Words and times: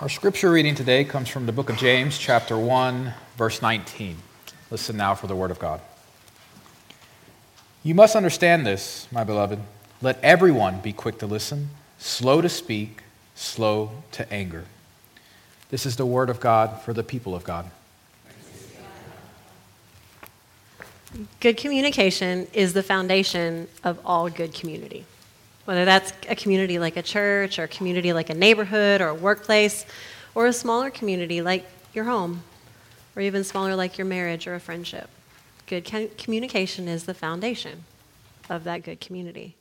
Our 0.00 0.08
scripture 0.08 0.50
reading 0.50 0.74
today 0.74 1.04
comes 1.04 1.28
from 1.28 1.46
the 1.46 1.52
book 1.52 1.70
of 1.70 1.76
James, 1.76 2.18
chapter 2.18 2.58
1, 2.58 3.14
verse 3.36 3.62
19. 3.62 4.16
Listen 4.68 4.96
now 4.96 5.14
for 5.14 5.28
the 5.28 5.36
word 5.36 5.52
of 5.52 5.60
God. 5.60 5.80
You 7.84 7.94
must 7.94 8.16
understand 8.16 8.66
this, 8.66 9.06
my 9.12 9.22
beloved. 9.22 9.60
Let 10.02 10.18
everyone 10.20 10.80
be 10.80 10.92
quick 10.92 11.18
to 11.20 11.26
listen, 11.26 11.70
slow 11.96 12.40
to 12.40 12.48
speak, 12.48 13.04
slow 13.36 14.02
to 14.10 14.30
anger. 14.32 14.64
This 15.70 15.86
is 15.86 15.94
the 15.94 16.06
word 16.06 16.28
of 16.28 16.40
God 16.40 16.82
for 16.82 16.92
the 16.92 17.04
people 17.04 17.32
of 17.32 17.44
God. 17.44 17.70
Good 21.38 21.56
communication 21.56 22.48
is 22.52 22.72
the 22.72 22.82
foundation 22.82 23.68
of 23.84 24.00
all 24.04 24.28
good 24.28 24.54
community. 24.54 25.04
Whether 25.64 25.84
that's 25.84 26.12
a 26.28 26.36
community 26.36 26.78
like 26.78 26.96
a 26.96 27.02
church, 27.02 27.58
or 27.58 27.64
a 27.64 27.68
community 27.68 28.12
like 28.12 28.30
a 28.30 28.34
neighborhood, 28.34 29.00
or 29.00 29.08
a 29.08 29.14
workplace, 29.14 29.86
or 30.34 30.46
a 30.46 30.52
smaller 30.52 30.90
community 30.90 31.40
like 31.40 31.64
your 31.92 32.04
home, 32.04 32.42
or 33.16 33.22
even 33.22 33.44
smaller 33.44 33.74
like 33.74 33.96
your 33.96 34.06
marriage 34.06 34.46
or 34.46 34.54
a 34.54 34.60
friendship. 34.60 35.08
Good 35.66 35.84
communication 36.18 36.88
is 36.88 37.04
the 37.04 37.14
foundation 37.14 37.84
of 38.50 38.64
that 38.64 38.82
good 38.82 39.00
community. 39.00 39.56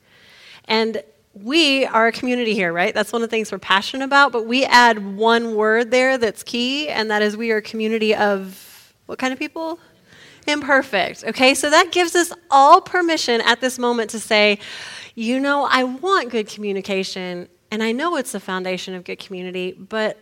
And 0.66 1.04
we 1.34 1.86
are 1.86 2.08
a 2.08 2.12
community 2.12 2.54
here, 2.54 2.74
right? 2.74 2.94
That's 2.94 3.14
one 3.14 3.24
of 3.24 3.30
the 3.30 3.36
things 3.36 3.52
we're 3.52 3.60
passionate 3.60 4.04
about, 4.04 4.32
but 4.32 4.46
we 4.46 4.66
add 4.66 5.16
one 5.16 5.56
word 5.56 5.90
there 5.90 6.18
that's 6.18 6.44
key, 6.44 6.90
and 6.90 7.10
that 7.10 7.22
is 7.22 7.38
we 7.38 7.52
are 7.52 7.58
a 7.58 7.62
community 7.62 8.14
of 8.14 8.94
what 9.06 9.20
kind 9.20 9.32
of 9.32 9.40
people? 9.40 9.80
imperfect. 10.48 11.24
Okay, 11.24 11.54
so 11.54 11.70
that 11.70 11.92
gives 11.92 12.16
us 12.16 12.34
all 12.52 12.82
permission 12.82 13.42
at 13.42 13.62
this 13.62 13.80
moment 13.80 14.10
to 14.12 14.20
say, 14.20 14.60
you 15.16 15.40
know, 15.40 15.68
I 15.70 15.84
want 15.84 16.30
good 16.30 16.48
communication, 16.48 17.48
and 17.72 17.84
I 17.84 17.92
know 17.92 18.16
it's 18.18 18.32
the 18.32 18.40
foundation 18.40 18.96
of 18.96 19.04
good 19.04 19.20
community, 19.20 19.72
but 19.72 20.18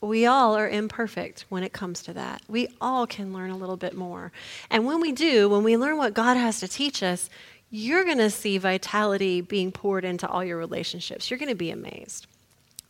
we 0.00 0.26
all 0.26 0.54
are 0.54 0.68
imperfect 0.68 1.46
when 1.48 1.62
it 1.62 1.72
comes 1.72 2.02
to 2.02 2.12
that. 2.12 2.42
We 2.48 2.68
all 2.80 3.06
can 3.06 3.32
learn 3.32 3.50
a 3.50 3.56
little 3.56 3.76
bit 3.76 3.94
more. 3.94 4.32
And 4.70 4.86
when 4.86 5.00
we 5.00 5.12
do, 5.12 5.48
when 5.48 5.64
we 5.64 5.76
learn 5.76 5.96
what 5.96 6.14
God 6.14 6.36
has 6.36 6.60
to 6.60 6.68
teach 6.68 7.02
us, 7.02 7.30
you're 7.70 8.04
going 8.04 8.18
to 8.18 8.30
see 8.30 8.58
vitality 8.58 9.40
being 9.40 9.72
poured 9.72 10.04
into 10.04 10.28
all 10.28 10.44
your 10.44 10.58
relationships. 10.58 11.30
You're 11.30 11.38
going 11.38 11.48
to 11.48 11.54
be 11.54 11.70
amazed. 11.70 12.26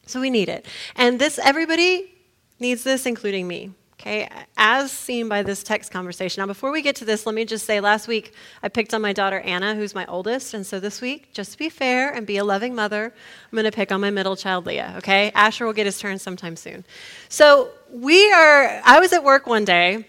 So 0.06 0.20
we 0.20 0.28
need 0.28 0.48
it. 0.48 0.66
And 0.96 1.18
this, 1.18 1.38
everybody 1.38 2.12
needs 2.58 2.84
this, 2.84 3.06
including 3.06 3.48
me. 3.48 3.72
Okay, 4.04 4.28
as 4.58 4.92
seen 4.92 5.30
by 5.30 5.42
this 5.42 5.62
text 5.62 5.90
conversation. 5.90 6.42
Now, 6.42 6.46
before 6.46 6.70
we 6.70 6.82
get 6.82 6.94
to 6.96 7.06
this, 7.06 7.24
let 7.24 7.34
me 7.34 7.46
just 7.46 7.64
say 7.64 7.80
last 7.80 8.06
week 8.06 8.34
I 8.62 8.68
picked 8.68 8.92
on 8.92 9.00
my 9.00 9.14
daughter 9.14 9.40
Anna, 9.40 9.74
who's 9.74 9.94
my 9.94 10.04
oldest. 10.04 10.52
And 10.52 10.66
so 10.66 10.78
this 10.78 11.00
week, 11.00 11.32
just 11.32 11.52
to 11.52 11.58
be 11.58 11.70
fair 11.70 12.12
and 12.12 12.26
be 12.26 12.36
a 12.36 12.44
loving 12.44 12.74
mother, 12.74 13.06
I'm 13.06 13.56
going 13.56 13.64
to 13.64 13.72
pick 13.72 13.90
on 13.90 14.02
my 14.02 14.10
middle 14.10 14.36
child, 14.36 14.66
Leah. 14.66 14.96
Okay, 14.98 15.30
Asher 15.30 15.64
will 15.64 15.72
get 15.72 15.86
his 15.86 15.98
turn 15.98 16.18
sometime 16.18 16.54
soon. 16.54 16.84
So 17.30 17.70
we 17.90 18.30
are, 18.30 18.82
I 18.84 19.00
was 19.00 19.14
at 19.14 19.24
work 19.24 19.46
one 19.46 19.64
day. 19.64 20.06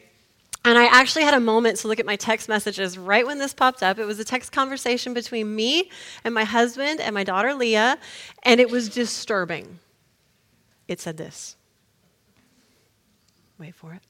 And 0.65 0.77
I 0.77 0.87
actually 0.87 1.23
had 1.23 1.35
a 1.35 1.39
moment 1.39 1.77
to 1.77 1.87
look 1.87 1.99
at 2.01 2.05
my 2.05 2.17
text 2.17 2.49
messages 2.49 2.97
right 2.97 3.25
when 3.25 3.37
this 3.37 3.53
popped 3.53 3.81
up. 3.81 3.97
It 3.97 4.05
was 4.05 4.19
a 4.19 4.25
text 4.25 4.51
conversation 4.51 5.13
between 5.13 5.55
me 5.55 5.89
and 6.25 6.33
my 6.33 6.43
husband 6.43 6.99
and 6.99 7.13
my 7.13 7.23
daughter 7.23 7.53
Leah, 7.53 7.97
and 8.43 8.59
it 8.59 8.69
was 8.69 8.89
disturbing. 8.89 9.79
It 10.89 10.99
said 10.99 11.15
this 11.15 11.55
Wait 13.57 13.73
for 13.73 13.93
it. 13.93 14.01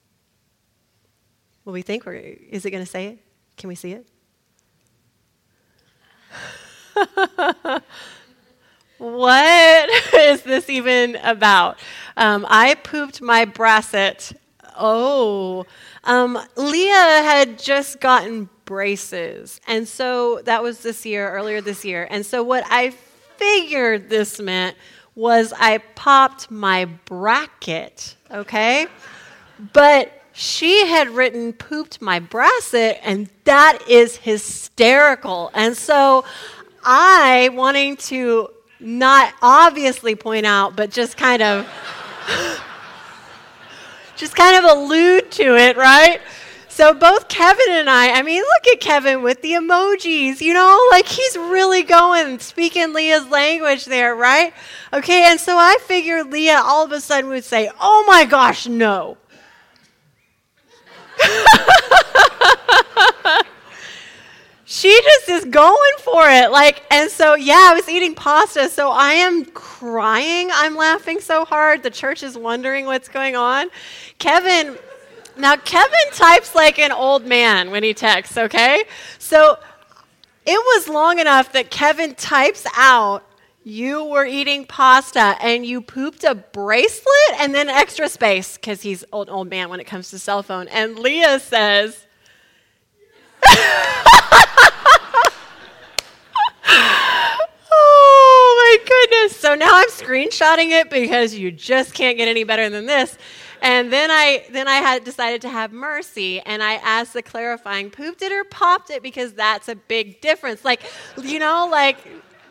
Will 1.64 1.72
we 1.72 1.82
think, 1.82 2.06
or 2.06 2.14
is 2.14 2.64
it 2.64 2.70
going 2.70 2.84
to 2.84 2.90
say 2.90 3.06
it? 3.06 3.18
Can 3.56 3.68
we 3.68 3.74
see 3.74 3.92
it? 3.92 4.06
what 8.98 9.90
is 10.14 10.42
this 10.42 10.70
even 10.70 11.16
about? 11.16 11.78
Um, 12.16 12.46
I 12.48 12.74
pooped 12.74 13.20
my 13.20 13.44
brasset. 13.44 14.32
Oh, 14.78 15.64
um, 16.04 16.38
Leah 16.56 16.92
had 16.94 17.58
just 17.58 18.00
gotten 18.00 18.48
braces. 18.64 19.60
And 19.66 19.88
so 19.88 20.40
that 20.44 20.62
was 20.62 20.80
this 20.80 21.06
year, 21.06 21.30
earlier 21.30 21.60
this 21.60 21.84
year. 21.84 22.06
And 22.10 22.24
so 22.24 22.42
what 22.42 22.64
I 22.68 22.90
figured 23.36 24.08
this 24.08 24.40
meant 24.40 24.76
was 25.14 25.52
I 25.56 25.78
popped 25.78 26.50
my 26.50 26.84
bracket, 26.84 28.16
okay? 28.30 28.86
But 29.72 30.12
she 30.32 30.86
had 30.86 31.08
written 31.10 31.52
pooped 31.52 32.02
my 32.02 32.20
brasset, 32.20 32.98
and 33.02 33.30
that 33.44 33.78
is 33.88 34.16
hysterical. 34.16 35.50
And 35.54 35.76
so 35.76 36.24
I, 36.84 37.50
wanting 37.52 37.96
to 37.96 38.50
not 38.78 39.32
obviously 39.40 40.14
point 40.14 40.44
out, 40.46 40.76
but 40.76 40.90
just 40.90 41.16
kind 41.16 41.42
of 41.42 41.66
just 44.16 44.36
kind 44.36 44.62
of 44.62 44.76
allude 44.76 45.30
to 45.32 45.56
it, 45.56 45.76
right? 45.76 46.20
So 46.68 46.92
both 46.92 47.28
Kevin 47.28 47.70
and 47.70 47.88
I, 47.88 48.18
I 48.18 48.22
mean, 48.22 48.42
look 48.42 48.74
at 48.74 48.80
Kevin 48.80 49.22
with 49.22 49.40
the 49.40 49.52
emojis, 49.52 50.42
you 50.42 50.52
know, 50.52 50.88
like 50.90 51.06
he's 51.06 51.34
really 51.34 51.82
going, 51.82 52.38
speaking 52.38 52.92
Leah's 52.92 53.26
language 53.28 53.86
there, 53.86 54.14
right? 54.14 54.52
Okay, 54.92 55.24
and 55.30 55.40
so 55.40 55.56
I 55.56 55.78
figured 55.86 56.30
Leah 56.30 56.60
all 56.62 56.84
of 56.84 56.92
a 56.92 57.00
sudden 57.00 57.30
would 57.30 57.44
say, 57.44 57.70
oh 57.80 58.04
my 58.06 58.26
gosh, 58.26 58.66
no. 58.66 59.16
she 64.64 65.00
just 65.02 65.28
is 65.28 65.44
going 65.46 65.92
for 65.98 66.28
it. 66.28 66.50
Like, 66.50 66.84
and 66.90 67.10
so, 67.10 67.34
yeah, 67.34 67.68
I 67.70 67.74
was 67.74 67.88
eating 67.88 68.14
pasta, 68.14 68.68
so 68.68 68.90
I 68.90 69.12
am 69.12 69.44
crying. 69.46 70.50
I'm 70.52 70.76
laughing 70.76 71.20
so 71.20 71.44
hard. 71.44 71.82
The 71.82 71.90
church 71.90 72.22
is 72.22 72.36
wondering 72.36 72.86
what's 72.86 73.08
going 73.08 73.36
on. 73.36 73.68
Kevin, 74.18 74.76
now 75.36 75.56
Kevin 75.56 76.12
types 76.12 76.54
like 76.54 76.78
an 76.78 76.92
old 76.92 77.26
man 77.26 77.70
when 77.70 77.82
he 77.82 77.94
texts, 77.94 78.36
okay? 78.36 78.84
So 79.18 79.58
it 80.44 80.58
was 80.58 80.88
long 80.88 81.18
enough 81.18 81.52
that 81.52 81.70
Kevin 81.70 82.14
types 82.14 82.66
out 82.76 83.24
you 83.66 84.04
were 84.04 84.24
eating 84.24 84.64
pasta 84.64 85.34
and 85.40 85.66
you 85.66 85.80
pooped 85.80 86.22
a 86.22 86.36
bracelet 86.36 87.40
and 87.40 87.52
then 87.52 87.68
extra 87.68 88.08
space 88.08 88.54
because 88.54 88.82
he's 88.82 89.04
old 89.12 89.28
old 89.28 89.50
man 89.50 89.68
when 89.68 89.80
it 89.80 89.84
comes 89.88 90.08
to 90.08 90.20
cell 90.20 90.40
phone. 90.44 90.68
And 90.68 90.96
Leah 90.96 91.40
says, 91.40 92.06
"Oh 93.44 93.58
my 97.72 98.78
goodness!" 98.86 99.36
So 99.36 99.56
now 99.56 99.70
I'm 99.72 99.88
screenshotting 99.88 100.70
it 100.70 100.88
because 100.88 101.34
you 101.34 101.50
just 101.50 101.92
can't 101.92 102.16
get 102.16 102.28
any 102.28 102.44
better 102.44 102.70
than 102.70 102.86
this. 102.86 103.18
And 103.60 103.92
then 103.92 104.12
I 104.12 104.44
then 104.52 104.68
I 104.68 104.76
had 104.76 105.02
decided 105.02 105.42
to 105.42 105.48
have 105.48 105.72
mercy 105.72 106.38
and 106.38 106.62
I 106.62 106.74
asked 106.74 107.14
the 107.14 107.22
clarifying 107.22 107.90
pooped 107.90 108.22
it 108.22 108.30
or 108.30 108.44
popped 108.44 108.90
it 108.90 109.02
because 109.02 109.32
that's 109.32 109.68
a 109.68 109.74
big 109.74 110.20
difference. 110.20 110.64
Like 110.64 110.82
you 111.20 111.40
know, 111.40 111.66
like 111.68 111.98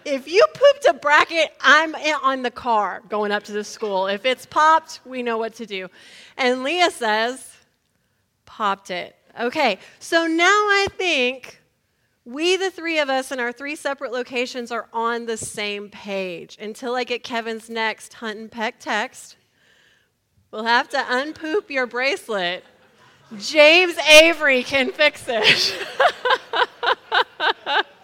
if 0.05 0.27
you 0.27 0.45
pooped 0.53 0.85
a 0.87 0.93
bracket, 0.93 1.51
I'm 1.59 1.95
on 2.23 2.43
the 2.43 2.51
car 2.51 3.01
going 3.09 3.31
up 3.31 3.43
to 3.43 3.51
the 3.51 3.63
school. 3.63 4.07
If 4.07 4.23
it's 4.23 4.45
popped, 4.45 4.99
we 5.03 5.23
know 5.23 5.37
what 5.37 5.55
to 5.55 5.65
do. 5.65 5.89
And 6.37 6.63
Leah 6.63 6.91
says, 6.91 7.57
popped 8.45 8.91
it. 8.91 9.15
Okay, 9.39 9.79
so 9.99 10.27
now 10.27 10.45
I 10.45 10.87
think 10.95 11.59
we, 12.23 12.55
the 12.55 12.71
three 12.71 12.99
of 12.99 13.09
us 13.09 13.31
in 13.31 13.39
our 13.39 13.51
three 13.51 13.75
separate 13.75 14.11
locations, 14.11 14.71
are 14.71 14.87
on 14.93 15.25
the 15.25 15.37
same 15.37 15.89
page. 15.89 16.57
Until 16.61 16.95
I 16.95 17.03
get 17.03 17.23
Kevin's 17.23 17.69
next 17.69 18.13
hunt 18.13 18.39
and 18.39 18.51
peck 18.51 18.79
text, 18.79 19.35
we'll 20.51 20.63
have 20.63 20.87
to 20.89 21.03
unpoop 21.09 21.69
your 21.69 21.87
bracelet. 21.87 22.63
James 23.37 23.97
Avery 23.97 24.63
can 24.63 24.91
fix 24.91 25.25
it. 25.27 25.75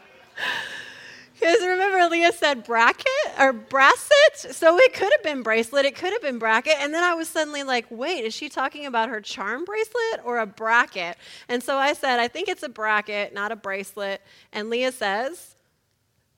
Because 1.41 1.66
remember, 1.66 2.07
Leah 2.07 2.34
said 2.34 2.63
bracket 2.63 3.07
or 3.40 3.52
bracet? 3.52 4.12
So 4.35 4.78
it 4.78 4.94
could 4.94 5.12
have 5.12 5.24
been 5.24 5.41
bracelet, 5.41 5.85
it 5.85 5.96
could 5.96 6.13
have 6.13 6.22
been 6.22 6.38
bracket. 6.38 6.76
And 6.78 6.93
then 6.93 7.03
I 7.03 7.16
was 7.16 7.28
suddenly 7.28 7.64
like, 7.64 7.88
wait, 7.90 8.23
is 8.26 8.35
she 8.35 8.47
talking 8.47 8.85
about 8.85 9.09
her 9.09 9.20
charm 9.20 9.66
bracelet 9.66 10.22
or 10.23 10.38
a 10.38 10.46
bracket? 10.46 11.17
And 11.49 11.64
so 11.64 11.78
I 11.78 11.93
said, 11.93 12.20
I 12.20 12.28
think 12.28 12.47
it's 12.47 12.61
a 12.61 12.70
bracket, 12.70 13.34
not 13.34 13.52
a 13.52 13.55
bracelet. 13.55 14.22
And 14.53 14.70
Leah 14.70 14.91
says, 14.91 15.55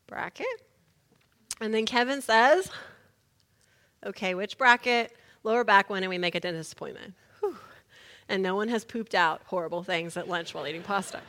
bracket. 0.06 0.46
And 1.60 1.74
then 1.74 1.84
Kevin 1.84 2.22
says, 2.22 2.70
okay, 4.06 4.34
which 4.34 4.56
bracket? 4.56 5.14
Lower 5.42 5.64
back 5.64 5.90
one, 5.90 6.02
and 6.02 6.08
we 6.08 6.16
make 6.16 6.34
a 6.34 6.40
dentist 6.40 6.72
appointment. 6.72 7.12
Whew. 7.40 7.58
And 8.30 8.42
no 8.42 8.54
one 8.54 8.68
has 8.68 8.86
pooped 8.86 9.14
out 9.14 9.42
horrible 9.44 9.82
things 9.82 10.16
at 10.16 10.30
lunch 10.30 10.54
while 10.54 10.66
eating 10.66 10.82
pasta. 10.82 11.20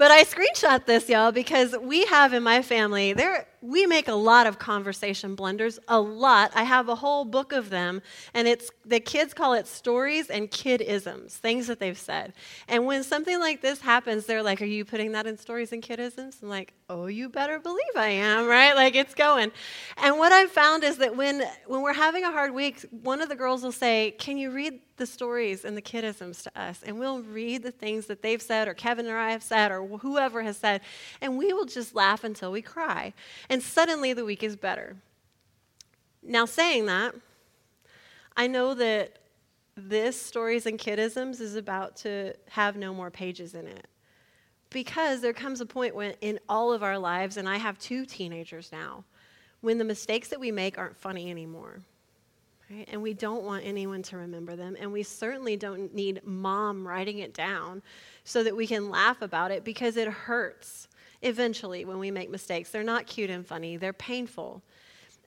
But 0.00 0.10
I 0.10 0.24
screenshot 0.24 0.86
this, 0.86 1.10
y'all, 1.10 1.30
because 1.30 1.76
we 1.78 2.06
have 2.06 2.32
in 2.32 2.42
my 2.42 2.62
family, 2.62 3.12
there, 3.12 3.46
We 3.62 3.86
make 3.86 4.08
a 4.08 4.14
lot 4.14 4.46
of 4.46 4.58
conversation 4.58 5.34
blunders, 5.34 5.78
a 5.88 6.00
lot. 6.00 6.52
I 6.54 6.62
have 6.64 6.88
a 6.88 6.94
whole 6.94 7.24
book 7.24 7.52
of 7.52 7.70
them, 7.70 8.00
and 8.32 8.48
it's 8.48 8.70
the 8.86 9.00
kids 9.00 9.34
call 9.34 9.52
it 9.52 9.66
stories 9.66 10.30
and 10.30 10.50
kidisms, 10.50 11.32
things 11.32 11.66
that 11.66 11.78
they've 11.78 11.98
said. 11.98 12.32
And 12.68 12.86
when 12.86 13.02
something 13.02 13.38
like 13.38 13.60
this 13.60 13.80
happens, 13.80 14.26
they're 14.26 14.42
like, 14.42 14.62
Are 14.62 14.66
you 14.66 14.84
putting 14.84 15.12
that 15.12 15.26
in 15.26 15.36
stories 15.36 15.72
and 15.72 15.82
kidisms? 15.82 16.42
I'm 16.42 16.48
like, 16.48 16.72
Oh, 16.88 17.06
you 17.06 17.28
better 17.28 17.58
believe 17.58 17.96
I 17.96 18.08
am, 18.08 18.46
right? 18.46 18.74
Like 18.74 18.94
it's 18.94 19.14
going. 19.14 19.52
And 19.98 20.18
what 20.18 20.32
I've 20.32 20.50
found 20.50 20.82
is 20.82 20.98
that 20.98 21.16
when 21.16 21.42
when 21.66 21.82
we're 21.82 21.92
having 21.92 22.24
a 22.24 22.32
hard 22.32 22.54
week, 22.54 22.84
one 22.90 23.20
of 23.20 23.28
the 23.28 23.36
girls 23.36 23.62
will 23.62 23.72
say, 23.72 24.12
Can 24.18 24.38
you 24.38 24.50
read 24.50 24.80
the 24.96 25.06
stories 25.06 25.64
and 25.64 25.76
the 25.76 25.82
kidisms 25.82 26.42
to 26.42 26.60
us? 26.60 26.82
And 26.84 26.98
we'll 26.98 27.22
read 27.22 27.62
the 27.62 27.70
things 27.70 28.06
that 28.06 28.22
they've 28.22 28.42
said, 28.42 28.68
or 28.68 28.74
Kevin 28.74 29.06
or 29.06 29.16
I 29.16 29.30
have 29.32 29.42
said, 29.42 29.70
or 29.70 29.86
whoever 29.98 30.42
has 30.42 30.56
said, 30.56 30.80
and 31.20 31.38
we 31.38 31.52
will 31.52 31.64
just 31.64 31.94
laugh 31.94 32.24
until 32.24 32.52
we 32.52 32.62
cry. 32.62 33.12
And 33.50 33.60
suddenly 33.62 34.12
the 34.12 34.24
week 34.24 34.44
is 34.44 34.54
better. 34.54 34.96
Now, 36.22 36.46
saying 36.46 36.86
that, 36.86 37.14
I 38.36 38.46
know 38.46 38.74
that 38.74 39.18
this 39.76 40.20
Stories 40.20 40.66
and 40.66 40.78
Kidisms 40.78 41.40
is 41.40 41.56
about 41.56 41.96
to 41.96 42.34
have 42.50 42.76
no 42.76 42.94
more 42.94 43.10
pages 43.10 43.54
in 43.54 43.66
it. 43.66 43.88
Because 44.70 45.20
there 45.20 45.32
comes 45.32 45.60
a 45.60 45.66
point 45.66 45.96
when, 45.96 46.14
in 46.20 46.38
all 46.48 46.72
of 46.72 46.84
our 46.84 46.96
lives, 46.96 47.36
and 47.36 47.48
I 47.48 47.56
have 47.56 47.76
two 47.78 48.06
teenagers 48.06 48.70
now, 48.70 49.04
when 49.62 49.78
the 49.78 49.84
mistakes 49.84 50.28
that 50.28 50.38
we 50.38 50.52
make 50.52 50.78
aren't 50.78 50.96
funny 50.96 51.28
anymore. 51.28 51.80
Right? 52.70 52.88
And 52.92 53.02
we 53.02 53.14
don't 53.14 53.42
want 53.42 53.64
anyone 53.66 54.02
to 54.04 54.16
remember 54.16 54.54
them. 54.54 54.76
And 54.78 54.92
we 54.92 55.02
certainly 55.02 55.56
don't 55.56 55.92
need 55.92 56.20
mom 56.24 56.86
writing 56.86 57.18
it 57.18 57.34
down 57.34 57.82
so 58.22 58.44
that 58.44 58.54
we 58.54 58.68
can 58.68 58.90
laugh 58.90 59.22
about 59.22 59.50
it 59.50 59.64
because 59.64 59.96
it 59.96 60.06
hurts 60.06 60.86
eventually 61.22 61.84
when 61.84 61.98
we 61.98 62.10
make 62.10 62.30
mistakes. 62.30 62.70
They're 62.70 62.82
not 62.82 63.06
cute 63.06 63.30
and 63.30 63.46
funny, 63.46 63.76
they're 63.76 63.92
painful. 63.92 64.62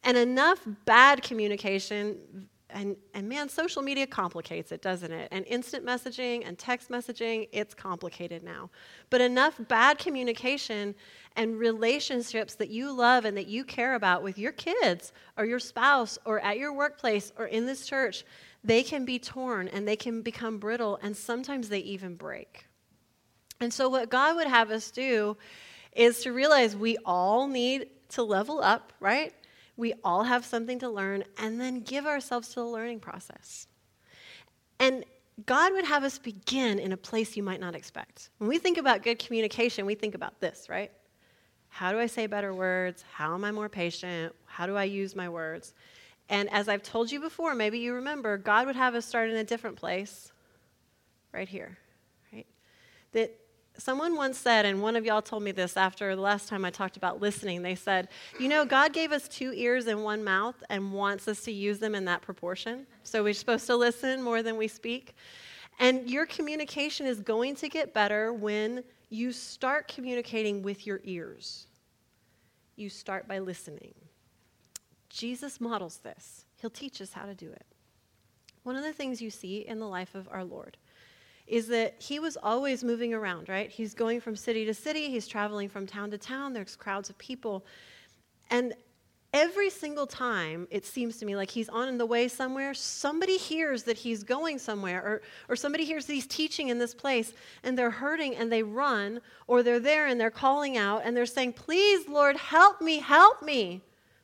And 0.04 0.18
enough 0.18 0.60
bad 0.86 1.24
communication, 1.24 2.48
and, 2.70 2.98
and 3.14 3.30
man, 3.30 3.48
social 3.48 3.82
media 3.82 4.06
complicates 4.06 4.72
it, 4.72 4.82
doesn't 4.82 5.12
it? 5.12 5.30
And 5.32 5.46
instant 5.46 5.86
messaging 5.86 6.46
and 6.46 6.58
text 6.58 6.90
messaging, 6.90 7.48
it's 7.52 7.74
complicated 7.74 8.44
now. 8.44 8.70
But 9.10 9.22
enough 9.22 9.60
bad 9.68 10.00
communication 10.00 10.96
and 11.36 11.58
relationships 11.58 12.56
that 12.56 12.70
you 12.70 12.92
love 12.92 13.26
and 13.26 13.38
that 13.38 13.48
you 13.48 13.64
care 13.64 13.96
about 13.96 14.24
with 14.24 14.38
your 14.38 14.52
kids 14.52 15.14
or 15.38 15.46
your 15.46 15.60
spouse 15.60 16.18
or 16.26 16.40
at 16.42 16.58
your 16.58 16.74
workplace 16.74 17.32
or 17.38 17.46
in 17.46 17.66
this 17.66 17.86
church, 17.86 18.26
they 18.64 18.84
can 18.84 19.06
be 19.06 19.20
torn 19.20 19.68
and 19.70 19.88
they 19.88 19.96
can 19.96 20.22
become 20.22 20.58
brittle 20.58 21.00
and 21.02 21.16
sometimes 21.16 21.70
they 21.70 21.80
even 21.80 22.16
break. 22.16 22.66
And 23.60 23.74
so, 23.74 23.88
what 23.88 24.10
God 24.10 24.36
would 24.36 24.48
have 24.48 24.72
us 24.72 24.92
do 24.92 25.38
is 25.96 26.24
to 26.24 26.32
realize 26.32 26.76
we 26.76 26.98
all 27.06 27.48
need 27.48 27.88
to 28.10 28.24
level 28.24 28.62
up, 28.62 28.94
right? 29.00 29.34
We 29.76 29.94
all 30.04 30.24
have 30.24 30.46
something 30.46 30.80
to 30.80 30.90
learn, 30.90 31.24
and 31.38 31.60
then 31.60 31.82
give 31.82 32.06
ourselves 32.06 32.50
to 32.50 32.56
the 32.56 32.66
learning 32.66 33.00
process. 33.00 33.68
And 34.80 35.04
God 35.46 35.74
would 35.74 35.86
have 35.86 36.04
us 36.04 36.20
begin 36.20 36.78
in 36.78 36.92
a 36.92 36.98
place 36.98 37.36
you 37.36 37.44
might 37.44 37.60
not 37.60 37.74
expect. 37.74 38.30
When 38.38 38.50
we 38.50 38.60
think 38.60 38.78
about 38.78 39.02
good 39.02 39.18
communication, 39.18 39.86
we 39.86 39.96
think 39.96 40.14
about 40.14 40.40
this, 40.40 40.68
right? 40.70 40.92
How 41.70 41.92
do 41.92 42.00
I 42.00 42.06
say 42.06 42.28
better 42.28 42.54
words? 42.54 43.04
How 43.12 43.34
am 43.34 43.44
I 43.44 43.52
more 43.52 43.70
patient? 43.70 44.36
How 44.46 44.68
do 44.68 44.76
I 44.76 44.84
use 44.84 45.16
my 45.16 45.28
words? 45.28 45.74
And 46.30 46.52
as 46.52 46.70
I've 46.70 46.84
told 46.84 47.12
you 47.12 47.20
before, 47.20 47.56
maybe 47.56 47.80
you 47.80 47.96
remember, 47.96 48.38
God 48.38 48.68
would 48.68 48.76
have 48.76 48.94
us 48.94 49.06
start 49.06 49.30
in 49.30 49.36
a 49.38 49.44
different 49.44 49.76
place, 49.76 50.32
right 51.32 51.50
here, 51.50 51.78
right? 52.32 52.46
That 53.14 53.36
someone 53.78 54.16
once 54.16 54.38
said, 54.38 54.66
and 54.66 54.82
one 54.82 54.96
of 54.96 55.06
y'all 55.06 55.22
told 55.22 55.44
me 55.44 55.52
this 55.52 55.78
after 55.78 56.16
the 56.16 56.22
last 56.22 56.48
time 56.48 56.66
I 56.66 56.70
talked 56.70 56.98
about 56.98 57.22
listening, 57.22 57.62
they 57.62 57.76
said, 57.76 58.08
You 58.40 58.48
know, 58.48 58.66
God 58.66 58.94
gave 58.94 59.12
us 59.12 59.28
two 59.28 59.54
ears 59.54 59.88
and 59.88 60.04
one 60.04 60.24
mouth 60.24 60.56
and 60.70 60.94
wants 60.94 61.28
us 61.28 61.42
to 61.42 61.52
use 61.52 61.80
them 61.80 61.96
in 61.96 62.06
that 62.06 62.22
proportion. 62.22 62.86
So 63.04 63.24
we're 63.24 63.34
supposed 63.34 63.66
to 63.68 63.76
listen 63.76 64.22
more 64.22 64.44
than 64.44 64.58
we 64.58 64.68
speak. 64.68 65.16
And 65.80 66.10
your 66.10 66.26
communication 66.26 67.08
is 67.08 67.20
going 67.20 67.56
to 67.56 67.70
get 67.70 67.94
better 67.94 68.32
when 68.32 68.84
you 69.10 69.32
start 69.32 69.88
communicating 69.88 70.62
with 70.62 70.86
your 70.86 71.02
ears. 71.04 71.68
You 72.76 72.90
start 72.90 73.28
by 73.28 73.40
listening. 73.40 73.94
Jesus 75.10 75.62
models 75.62 75.98
this, 75.98 76.46
He'll 76.60 76.70
teach 76.70 77.02
us 77.02 77.14
how 77.14 77.26
to 77.26 77.36
do 77.36 77.52
it. 77.52 77.66
One 78.64 78.76
of 78.76 78.84
the 78.84 78.94
things 78.94 79.22
you 79.22 79.30
see 79.30 79.60
in 79.60 79.80
the 79.80 79.88
life 79.88 80.16
of 80.16 80.28
our 80.32 80.44
Lord 80.44 80.78
is 81.48 81.68
that 81.68 81.96
he 82.00 82.20
was 82.20 82.38
always 82.42 82.84
moving 82.84 83.14
around, 83.14 83.50
right? 83.50 83.70
He's 83.70 83.94
going 83.94 84.22
from 84.22 84.36
city 84.36 84.66
to 84.66 84.74
city, 84.74 85.10
he's 85.10 85.28
traveling 85.28 85.70
from 85.70 85.86
town 85.86 86.12
to 86.12 86.18
town, 86.18 86.54
there's 86.54 86.76
crowds 86.76 87.10
of 87.10 87.18
people. 87.18 87.66
And 88.50 88.74
every 89.34 89.70
single 89.70 90.06
time, 90.06 90.68
it 90.70 90.86
seems 90.86 91.18
to 91.18 91.26
me 91.26 91.36
like 91.36 91.50
he's 91.50 91.68
on 91.70 91.98
the 91.98 92.06
way 92.06 92.28
somewhere, 92.28 92.74
somebody 92.74 93.38
hears 93.38 93.84
that 93.84 93.98
he's 93.98 94.24
going 94.24 94.60
somewhere, 94.60 95.02
or, 95.02 95.22
or 95.50 95.56
somebody 95.56 95.84
hears 95.84 96.06
that 96.06 96.14
he's 96.14 96.28
teaching 96.28 96.70
in 96.70 96.78
this 96.78 96.94
place, 96.94 97.34
and 97.64 97.78
they're 97.78 97.92
hurting 97.92 98.36
and 98.36 98.52
they 98.52 98.64
run, 98.64 99.20
or 99.48 99.64
they're 99.64 99.80
there 99.80 100.08
and 100.08 100.22
they're 100.22 100.32
calling 100.32 100.78
out 100.78 101.02
and 101.04 101.18
they're 101.18 101.26
saying, 101.26 101.54
Please, 101.54 102.08
Lord, 102.08 102.38
help 102.38 102.80
me, 102.80 103.00
help 103.00 103.42
me, 103.42 103.82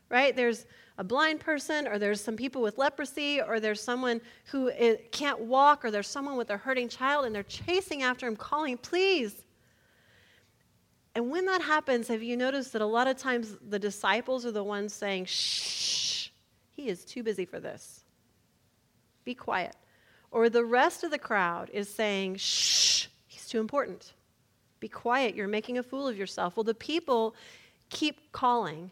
right? 0.09 0.35
There's 0.35 0.65
a 0.99 1.03
blind 1.03 1.39
person, 1.39 1.87
or 1.87 1.97
there's 1.97 2.19
some 2.21 2.35
people 2.35 2.61
with 2.61 2.77
leprosy, 2.77 3.41
or 3.41 3.61
there's 3.61 3.81
someone 3.81 4.19
who 4.51 4.69
can't 5.13 5.39
walk, 5.39 5.85
or 5.85 5.91
there's 5.91 6.09
someone 6.09 6.35
with 6.35 6.49
a 6.49 6.57
hurting 6.57 6.89
child, 6.89 7.25
and 7.25 7.33
they're 7.33 7.41
chasing 7.43 8.03
after 8.03 8.27
him, 8.27 8.35
calling, 8.35 8.77
please. 8.77 9.33
And 11.15 11.31
when 11.31 11.45
that 11.45 11.61
happens, 11.61 12.09
have 12.09 12.21
you 12.21 12.35
noticed 12.35 12.73
that 12.73 12.81
a 12.81 12.85
lot 12.85 13.07
of 13.07 13.17
times 13.17 13.55
the 13.65 13.79
disciples 13.79 14.45
are 14.45 14.51
the 14.51 14.63
ones 14.63 14.93
saying, 14.93 15.25
shh, 15.25 16.27
he 16.71 16.89
is 16.89 17.05
too 17.05 17.23
busy 17.23 17.45
for 17.45 17.61
this. 17.61 18.03
Be 19.23 19.33
quiet. 19.33 19.77
Or 20.31 20.49
the 20.49 20.65
rest 20.65 21.05
of 21.05 21.11
the 21.11 21.17
crowd 21.17 21.69
is 21.71 21.87
saying, 21.87 22.35
shh, 22.35 23.07
he's 23.25 23.47
too 23.47 23.61
important. 23.61 24.11
Be 24.81 24.89
quiet, 24.89 25.33
you're 25.33 25.47
making 25.47 25.77
a 25.77 25.83
fool 25.83 26.09
of 26.09 26.17
yourself. 26.17 26.57
Well, 26.57 26.65
the 26.65 26.73
people 26.73 27.35
keep 27.89 28.33
calling, 28.33 28.91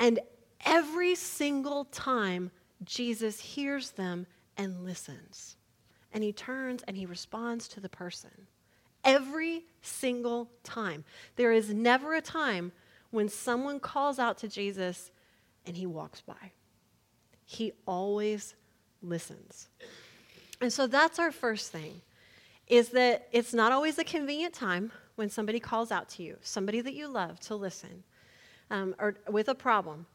and 0.00 0.18
every 0.64 1.14
single 1.14 1.84
time 1.86 2.50
Jesus 2.84 3.40
hears 3.40 3.90
them 3.90 4.26
and 4.56 4.84
listens. 4.84 5.56
And 6.12 6.24
he 6.24 6.32
turns 6.32 6.82
and 6.86 6.96
he 6.96 7.06
responds 7.06 7.68
to 7.68 7.80
the 7.80 7.88
person. 7.88 8.30
Every 9.04 9.64
single 9.82 10.50
time. 10.64 11.04
There 11.36 11.52
is 11.52 11.72
never 11.72 12.14
a 12.14 12.20
time 12.20 12.72
when 13.10 13.28
someone 13.28 13.80
calls 13.80 14.18
out 14.18 14.38
to 14.38 14.48
Jesus 14.48 15.10
and 15.66 15.76
he 15.76 15.86
walks 15.86 16.20
by. 16.20 16.52
He 17.44 17.72
always 17.86 18.54
listens. 19.02 19.68
And 20.60 20.72
so 20.72 20.86
that's 20.86 21.18
our 21.18 21.32
first 21.32 21.70
thing 21.70 22.00
is 22.66 22.90
that 22.90 23.28
it's 23.32 23.54
not 23.54 23.72
always 23.72 23.98
a 23.98 24.04
convenient 24.04 24.52
time 24.52 24.92
when 25.16 25.30
somebody 25.30 25.58
calls 25.58 25.90
out 25.90 26.08
to 26.10 26.22
you, 26.22 26.36
somebody 26.42 26.80
that 26.80 26.94
you 26.94 27.08
love 27.08 27.40
to 27.40 27.54
listen, 27.56 28.04
um, 28.70 28.94
or 28.98 29.16
with 29.30 29.48
a 29.48 29.54
problem. 29.54 30.06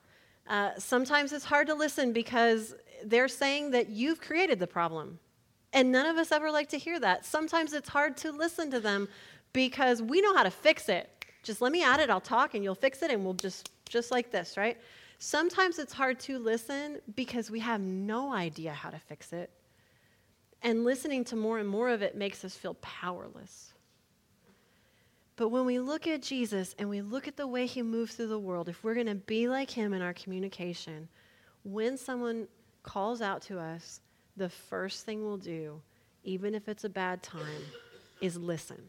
Uh, 0.47 0.71
sometimes 0.77 1.31
it's 1.31 1.45
hard 1.45 1.67
to 1.67 1.73
listen 1.73 2.11
because 2.13 2.75
they're 3.05 3.27
saying 3.27 3.71
that 3.71 3.89
you've 3.89 4.19
created 4.21 4.59
the 4.59 4.67
problem. 4.67 5.19
And 5.71 5.91
none 5.91 6.05
of 6.05 6.17
us 6.17 6.31
ever 6.31 6.51
like 6.51 6.69
to 6.69 6.77
hear 6.77 6.99
that. 6.99 7.25
Sometimes 7.25 7.73
it's 7.73 7.89
hard 7.89 8.15
to 8.17 8.31
listen 8.31 8.69
to 8.71 8.79
them 8.79 9.07
because 9.53 10.01
we 10.01 10.21
know 10.21 10.35
how 10.35 10.43
to 10.43 10.51
fix 10.51 10.89
it. 10.89 11.09
Just 11.41 11.61
let 11.61 11.71
me 11.71 11.83
at 11.83 11.99
it, 11.99 12.09
I'll 12.09 12.21
talk, 12.21 12.53
and 12.53 12.63
you'll 12.63 12.75
fix 12.75 13.01
it, 13.01 13.11
and 13.11 13.23
we'll 13.23 13.33
just, 13.33 13.71
just 13.89 14.11
like 14.11 14.31
this, 14.31 14.55
right? 14.55 14.77
Sometimes 15.19 15.79
it's 15.79 15.93
hard 15.93 16.19
to 16.21 16.39
listen 16.39 16.99
because 17.15 17.49
we 17.49 17.59
have 17.59 17.81
no 17.81 18.33
idea 18.33 18.71
how 18.71 18.89
to 18.89 18.99
fix 18.99 19.33
it. 19.33 19.49
And 20.61 20.85
listening 20.85 21.25
to 21.25 21.35
more 21.35 21.59
and 21.59 21.67
more 21.67 21.89
of 21.89 22.01
it 22.01 22.15
makes 22.15 22.45
us 22.45 22.55
feel 22.55 22.75
powerless. 22.75 23.72
But 25.35 25.49
when 25.49 25.65
we 25.65 25.79
look 25.79 26.07
at 26.07 26.21
Jesus 26.21 26.75
and 26.77 26.89
we 26.89 27.01
look 27.01 27.27
at 27.27 27.37
the 27.37 27.47
way 27.47 27.65
he 27.65 27.81
moves 27.81 28.15
through 28.15 28.27
the 28.27 28.39
world, 28.39 28.69
if 28.69 28.83
we're 28.83 28.93
going 28.93 29.07
to 29.07 29.15
be 29.15 29.47
like 29.47 29.69
him 29.69 29.93
in 29.93 30.01
our 30.01 30.13
communication, 30.13 31.07
when 31.63 31.97
someone 31.97 32.47
calls 32.83 33.21
out 33.21 33.41
to 33.43 33.59
us, 33.59 34.01
the 34.37 34.49
first 34.49 35.05
thing 35.05 35.23
we'll 35.23 35.37
do, 35.37 35.81
even 36.23 36.53
if 36.53 36.67
it's 36.67 36.83
a 36.83 36.89
bad 36.89 37.23
time, 37.23 37.63
is 38.21 38.37
listen. 38.37 38.81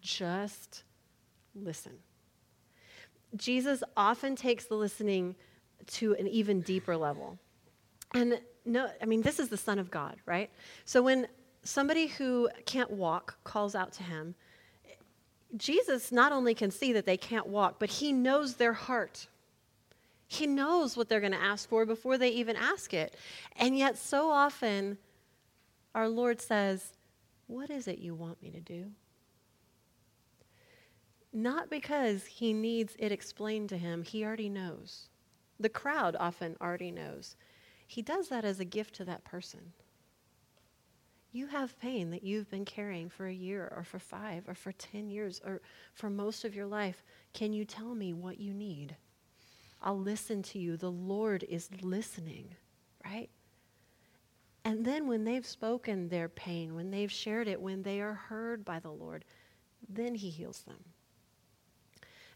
Just 0.00 0.84
listen. 1.54 1.92
Jesus 3.36 3.82
often 3.96 4.36
takes 4.36 4.66
the 4.66 4.74
listening 4.74 5.34
to 5.86 6.14
an 6.14 6.28
even 6.28 6.60
deeper 6.60 6.96
level. 6.96 7.38
And 8.14 8.40
no, 8.64 8.88
I 9.02 9.06
mean, 9.06 9.22
this 9.22 9.40
is 9.40 9.48
the 9.48 9.56
Son 9.56 9.78
of 9.78 9.90
God, 9.90 10.16
right? 10.26 10.50
So 10.84 11.02
when 11.02 11.26
somebody 11.64 12.06
who 12.06 12.48
can't 12.66 12.90
walk 12.90 13.36
calls 13.44 13.74
out 13.74 13.92
to 13.94 14.02
him, 14.02 14.34
Jesus 15.56 16.10
not 16.10 16.32
only 16.32 16.54
can 16.54 16.70
see 16.70 16.92
that 16.92 17.06
they 17.06 17.16
can't 17.16 17.46
walk, 17.46 17.76
but 17.78 17.90
he 17.90 18.12
knows 18.12 18.54
their 18.54 18.72
heart. 18.72 19.28
He 20.26 20.46
knows 20.46 20.96
what 20.96 21.08
they're 21.08 21.20
going 21.20 21.32
to 21.32 21.42
ask 21.42 21.68
for 21.68 21.86
before 21.86 22.18
they 22.18 22.30
even 22.30 22.56
ask 22.56 22.92
it. 22.92 23.16
And 23.56 23.78
yet, 23.78 23.98
so 23.98 24.30
often, 24.30 24.98
our 25.94 26.08
Lord 26.08 26.40
says, 26.40 26.92
What 27.46 27.70
is 27.70 27.86
it 27.86 27.98
you 27.98 28.14
want 28.14 28.42
me 28.42 28.50
to 28.50 28.60
do? 28.60 28.86
not 31.34 31.68
because 31.68 32.24
he 32.24 32.52
needs 32.52 32.94
it 32.98 33.10
explained 33.10 33.68
to 33.68 33.76
him, 33.76 34.02
he 34.02 34.24
already 34.24 34.48
knows. 34.48 35.08
The 35.58 35.68
crowd 35.68 36.16
often 36.18 36.56
already 36.60 36.92
knows. 36.92 37.36
He 37.86 38.00
does 38.00 38.28
that 38.28 38.44
as 38.44 38.60
a 38.60 38.64
gift 38.64 38.94
to 38.96 39.04
that 39.04 39.24
person. 39.24 39.72
You 41.34 41.48
have 41.48 41.76
pain 41.80 42.12
that 42.12 42.22
you've 42.22 42.48
been 42.48 42.64
carrying 42.64 43.08
for 43.08 43.26
a 43.26 43.34
year 43.34 43.72
or 43.76 43.82
for 43.82 43.98
five 43.98 44.48
or 44.48 44.54
for 44.54 44.70
10 44.70 45.10
years 45.10 45.40
or 45.44 45.60
for 45.92 46.08
most 46.08 46.44
of 46.44 46.54
your 46.54 46.66
life. 46.66 47.02
Can 47.32 47.52
you 47.52 47.64
tell 47.64 47.96
me 47.96 48.12
what 48.12 48.38
you 48.38 48.54
need? 48.54 48.94
I'll 49.82 49.98
listen 49.98 50.44
to 50.44 50.60
you. 50.60 50.76
The 50.76 50.92
Lord 50.92 51.44
is 51.48 51.68
listening, 51.82 52.54
right? 53.04 53.30
And 54.64 54.84
then 54.84 55.08
when 55.08 55.24
they've 55.24 55.44
spoken 55.44 56.08
their 56.08 56.28
pain, 56.28 56.76
when 56.76 56.92
they've 56.92 57.10
shared 57.10 57.48
it, 57.48 57.60
when 57.60 57.82
they 57.82 58.00
are 58.00 58.14
heard 58.14 58.64
by 58.64 58.78
the 58.78 58.92
Lord, 58.92 59.24
then 59.88 60.14
He 60.14 60.30
heals 60.30 60.60
them. 60.60 60.84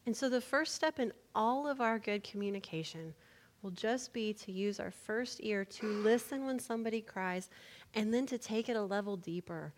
And 0.07 0.17
so 0.17 0.29
the 0.29 0.41
first 0.41 0.75
step 0.75 0.99
in 0.99 1.13
all 1.37 1.69
of 1.69 1.81
our 1.81 2.01
good 2.01 2.25
communication 2.25 3.15
will 3.63 3.71
just 3.71 4.13
be 4.13 4.33
to 4.33 4.53
use 4.53 4.79
our 4.81 4.91
first 4.91 5.41
ear 5.43 5.65
to 5.65 5.87
listen 5.87 6.47
when 6.47 6.59
somebody 6.59 7.01
cries 7.01 7.51
and 7.95 8.13
then 8.13 8.27
to 8.27 8.39
take 8.39 8.69
it 8.69 8.77
a 8.77 8.83
level 8.83 9.17
deeper 9.17 9.73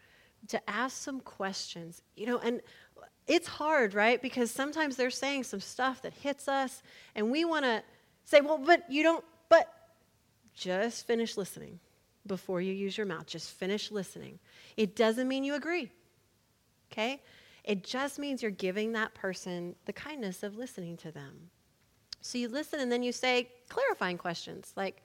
to 0.49 0.71
ask 0.71 0.97
some 0.97 1.21
questions 1.21 2.03
you 2.17 2.27
know 2.27 2.39
and 2.39 2.61
it's 3.27 3.47
hard 3.47 3.95
right? 3.95 4.21
Because 4.21 4.51
sometimes 4.51 4.97
they're 4.97 5.11
saying 5.11 5.45
some 5.45 5.61
stuff 5.61 6.03
that 6.03 6.13
hits 6.13 6.49
us 6.49 6.83
and 7.15 7.31
we 7.31 7.45
want 7.45 7.65
to 7.65 7.83
say 8.25 8.41
well 8.41 8.59
but 8.59 8.85
you 8.91 9.03
don't 9.03 9.25
but 9.49 9.73
just 10.55 11.07
finish 11.07 11.37
listening 11.37 11.79
before 12.27 12.61
you 12.61 12.73
use 12.73 12.99
your 12.99 13.07
mouth. 13.07 13.27
Just 13.27 13.51
finish 13.53 13.91
listening. 13.91 14.39
It 14.77 14.95
doesn't 14.95 15.27
mean 15.27 15.45
you 15.45 15.55
agree 15.55 15.91
okay? 16.91 17.23
It 17.65 17.85
just 17.85 18.19
means 18.19 18.43
you're 18.43 18.51
giving 18.51 18.93
that 18.93 19.15
person 19.15 19.75
the 19.85 19.93
kindness 19.93 20.43
of 20.43 20.57
listening 20.57 20.97
to 20.99 21.13
them 21.13 21.51
so 22.21 22.39
you 22.39 22.49
listen 22.49 22.81
and 22.81 22.91
then 22.91 23.03
you 23.03 23.13
say 23.13 23.49
clarifying 23.69 24.19
questions 24.19 24.73
like, 24.77 25.03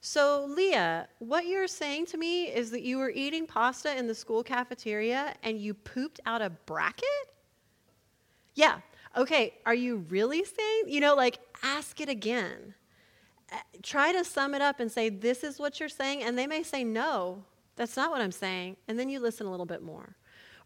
so, 0.00 0.46
Leah, 0.48 1.08
what 1.18 1.46
you're 1.46 1.66
saying 1.66 2.06
to 2.06 2.18
me 2.18 2.44
is 2.44 2.70
that 2.70 2.82
you 2.82 2.98
were 2.98 3.10
eating 3.10 3.46
pasta 3.46 3.96
in 3.96 4.06
the 4.06 4.14
school 4.14 4.44
cafeteria 4.44 5.34
and 5.42 5.58
you 5.58 5.74
pooped 5.74 6.20
out 6.24 6.40
a 6.40 6.50
bracket? 6.50 7.04
Yeah. 8.54 8.78
Okay. 9.16 9.54
Are 9.66 9.74
you 9.74 9.96
really 10.08 10.44
saying? 10.44 10.84
You 10.86 11.00
know, 11.00 11.14
like, 11.16 11.40
ask 11.62 12.00
it 12.00 12.08
again. 12.08 12.74
Uh, 13.50 13.56
try 13.82 14.12
to 14.12 14.24
sum 14.24 14.54
it 14.54 14.62
up 14.62 14.78
and 14.78 14.90
say, 14.90 15.08
this 15.08 15.42
is 15.42 15.58
what 15.58 15.80
you're 15.80 15.88
saying. 15.88 16.22
And 16.22 16.38
they 16.38 16.46
may 16.46 16.62
say, 16.62 16.84
no, 16.84 17.42
that's 17.74 17.96
not 17.96 18.10
what 18.10 18.20
I'm 18.20 18.32
saying. 18.32 18.76
And 18.86 18.98
then 18.98 19.08
you 19.08 19.18
listen 19.18 19.46
a 19.46 19.50
little 19.50 19.66
bit 19.66 19.82
more. 19.82 20.16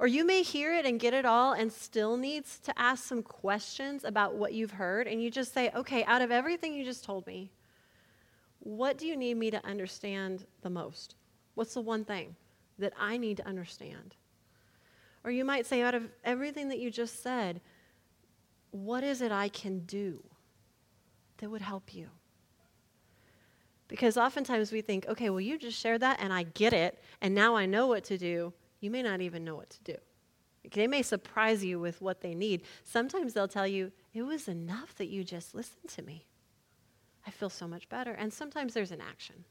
Or 0.03 0.09
you 0.09 0.27
may 0.27 0.43
hear 0.43 0.75
it 0.75 0.85
and 0.85 0.99
get 0.99 1.15
it 1.15 1.25
all 1.25 1.53
and 1.53 1.73
still 1.73 2.17
needs 2.17 2.59
to 2.65 2.77
ask 2.77 3.05
some 3.05 3.23
questions 3.23 4.03
about 4.03 4.35
what 4.35 4.53
you've 4.53 4.73
heard. 4.73 5.07
And 5.07 5.23
you 5.23 5.31
just 5.31 5.55
say, 5.55 5.71
okay, 5.77 6.03
out 6.07 6.21
of 6.21 6.33
everything 6.33 6.75
you 6.75 6.85
just 6.85 7.05
told 7.05 7.25
me, 7.25 7.53
what 8.59 8.99
do 8.99 9.07
you 9.07 9.17
need 9.17 9.37
me 9.37 9.53
to 9.53 9.65
understand 9.65 10.45
the 10.63 10.71
most? 10.71 11.15
What's 11.55 11.75
the 11.75 11.83
one 11.83 12.05
thing 12.05 12.35
that 12.81 12.93
I 12.99 13.17
need 13.17 13.37
to 13.37 13.47
understand? 13.47 14.17
Or 15.23 15.31
you 15.31 15.45
might 15.45 15.67
say, 15.67 15.83
out 15.83 15.95
of 15.95 16.11
everything 16.25 16.71
that 16.71 16.81
you 16.81 16.91
just 16.91 17.23
said, 17.23 17.61
what 18.73 19.05
is 19.05 19.23
it 19.23 19.31
I 19.31 19.49
can 19.51 19.85
do 19.87 20.21
that 21.37 21.49
would 21.49 21.63
help 21.63 21.95
you? 21.95 22.09
Because 23.87 24.17
oftentimes 24.17 24.73
we 24.73 24.81
think, 24.81 25.07
okay, 25.07 25.31
well, 25.31 25.41
you 25.41 25.61
just 25.61 25.79
shared 25.79 26.01
that 26.01 26.19
and 26.21 26.33
I 26.33 26.43
get 26.43 26.73
it, 26.73 26.99
and 27.21 27.37
now 27.37 27.55
I 27.55 27.67
know 27.67 27.87
what 27.87 28.03
to 28.07 28.19
do 28.19 28.53
you 28.83 28.91
may 28.91 29.03
not 29.03 29.21
even 29.21 29.45
know 29.45 29.55
what 29.55 29.71
to 29.71 29.83
do. 29.85 29.97
They 30.71 30.87
may 30.87 31.03
surprise 31.03 31.65
you 31.65 31.81
with 31.81 32.03
what 32.03 32.21
they 32.21 32.35
need. 32.35 32.63
Sometimes 32.85 33.33
they'll 33.33 33.49
tell 33.49 33.67
you, 33.67 33.93
It 34.13 34.23
was 34.23 34.49
enough 34.49 34.95
that 34.97 35.09
you 35.09 35.25
just 35.25 35.55
listened 35.55 35.89
to 35.91 36.03
me. 36.03 36.27
I 37.27 37.31
feel 37.31 37.49
so 37.49 37.67
much 37.67 37.89
better. 37.89 38.13
And 38.13 38.33
sometimes 38.33 38.75
there's 38.75 38.91
an 38.91 39.01
action. 39.01 39.45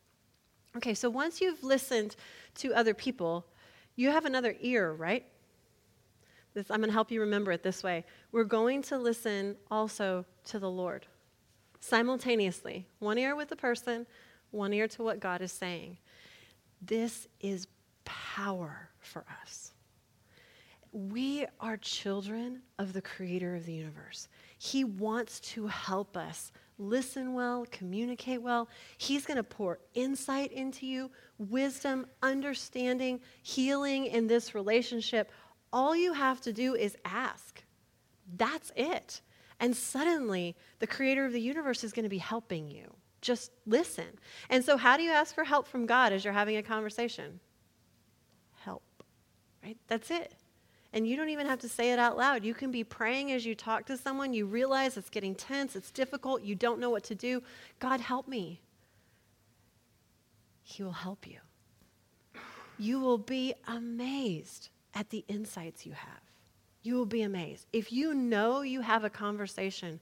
Okay, 0.75 0.93
so 0.93 1.09
once 1.09 1.41
you've 1.41 1.63
listened 1.63 2.15
to 2.55 2.73
other 2.73 2.93
people, 2.93 3.45
you 3.95 4.09
have 4.09 4.25
another 4.25 4.55
ear, 4.59 4.91
right? 4.93 5.25
This, 6.53 6.69
I'm 6.69 6.79
going 6.79 6.89
to 6.89 6.93
help 6.93 7.11
you 7.11 7.21
remember 7.21 7.51
it 7.51 7.63
this 7.63 7.81
way. 7.81 8.05
We're 8.31 8.43
going 8.43 8.81
to 8.83 8.97
listen 8.97 9.55
also 9.69 10.25
to 10.45 10.59
the 10.59 10.69
Lord 10.69 11.07
simultaneously. 11.79 12.85
One 12.99 13.17
ear 13.17 13.35
with 13.35 13.49
the 13.49 13.55
person, 13.55 14.05
one 14.51 14.73
ear 14.73 14.87
to 14.89 15.03
what 15.03 15.19
God 15.19 15.41
is 15.41 15.51
saying. 15.51 15.97
This 16.81 17.27
is 17.39 17.67
power 18.05 18.90
for 19.01 19.25
us. 19.41 19.73
We 20.93 21.45
are 21.59 21.77
children 21.77 22.61
of 22.77 22.91
the 22.91 23.01
creator 23.01 23.55
of 23.55 23.65
the 23.65 23.73
universe. 23.73 24.27
He 24.57 24.83
wants 24.83 25.39
to 25.51 25.67
help 25.67 26.17
us 26.17 26.51
listen 26.77 27.33
well, 27.33 27.65
communicate 27.71 28.41
well. 28.41 28.67
He's 28.97 29.25
going 29.25 29.37
to 29.37 29.43
pour 29.43 29.79
insight 29.93 30.51
into 30.51 30.85
you, 30.85 31.09
wisdom, 31.37 32.07
understanding, 32.21 33.21
healing 33.43 34.07
in 34.07 34.27
this 34.27 34.53
relationship. 34.53 35.31
All 35.71 35.95
you 35.95 36.11
have 36.11 36.41
to 36.41 36.51
do 36.51 36.75
is 36.75 36.97
ask. 37.05 37.63
That's 38.35 38.71
it. 38.75 39.21
And 39.61 39.75
suddenly, 39.75 40.55
the 40.79 40.87
creator 40.87 41.23
of 41.25 41.33
the 41.33 41.41
universe 41.41 41.83
is 41.83 41.93
going 41.93 42.03
to 42.03 42.09
be 42.09 42.17
helping 42.17 42.69
you. 42.69 42.91
Just 43.21 43.51
listen. 43.67 44.07
And 44.49 44.65
so, 44.65 44.75
how 44.75 44.97
do 44.97 45.03
you 45.03 45.11
ask 45.11 45.35
for 45.35 45.43
help 45.43 45.67
from 45.67 45.85
God 45.85 46.11
as 46.11 46.25
you're 46.25 46.33
having 46.33 46.57
a 46.57 46.63
conversation? 46.63 47.39
Right? 49.63 49.77
That's 49.87 50.11
it. 50.11 50.33
And 50.93 51.07
you 51.07 51.15
don't 51.15 51.29
even 51.29 51.47
have 51.47 51.59
to 51.59 51.69
say 51.69 51.91
it 51.93 51.99
out 51.99 52.17
loud. 52.17 52.43
You 52.43 52.53
can 52.53 52.71
be 52.71 52.83
praying 52.83 53.31
as 53.31 53.45
you 53.45 53.55
talk 53.55 53.85
to 53.85 53.97
someone. 53.97 54.33
You 54.33 54.45
realize 54.45 54.97
it's 54.97 55.09
getting 55.09 55.35
tense, 55.35 55.75
it's 55.75 55.91
difficult, 55.91 56.41
you 56.41 56.55
don't 56.55 56.79
know 56.79 56.89
what 56.89 57.03
to 57.05 57.15
do. 57.15 57.41
God, 57.79 58.01
help 58.01 58.27
me. 58.27 58.61
He 60.63 60.83
will 60.83 60.91
help 60.91 61.27
you. 61.27 61.39
You 62.77 62.99
will 62.99 63.17
be 63.17 63.53
amazed 63.67 64.69
at 64.93 65.09
the 65.09 65.23
insights 65.27 65.85
you 65.85 65.93
have. 65.93 66.21
You 66.83 66.95
will 66.95 67.05
be 67.05 67.21
amazed. 67.21 67.67
If 67.71 67.91
you 67.91 68.13
know 68.13 68.61
you 68.61 68.81
have 68.81 69.03
a 69.03 69.09
conversation 69.09 69.99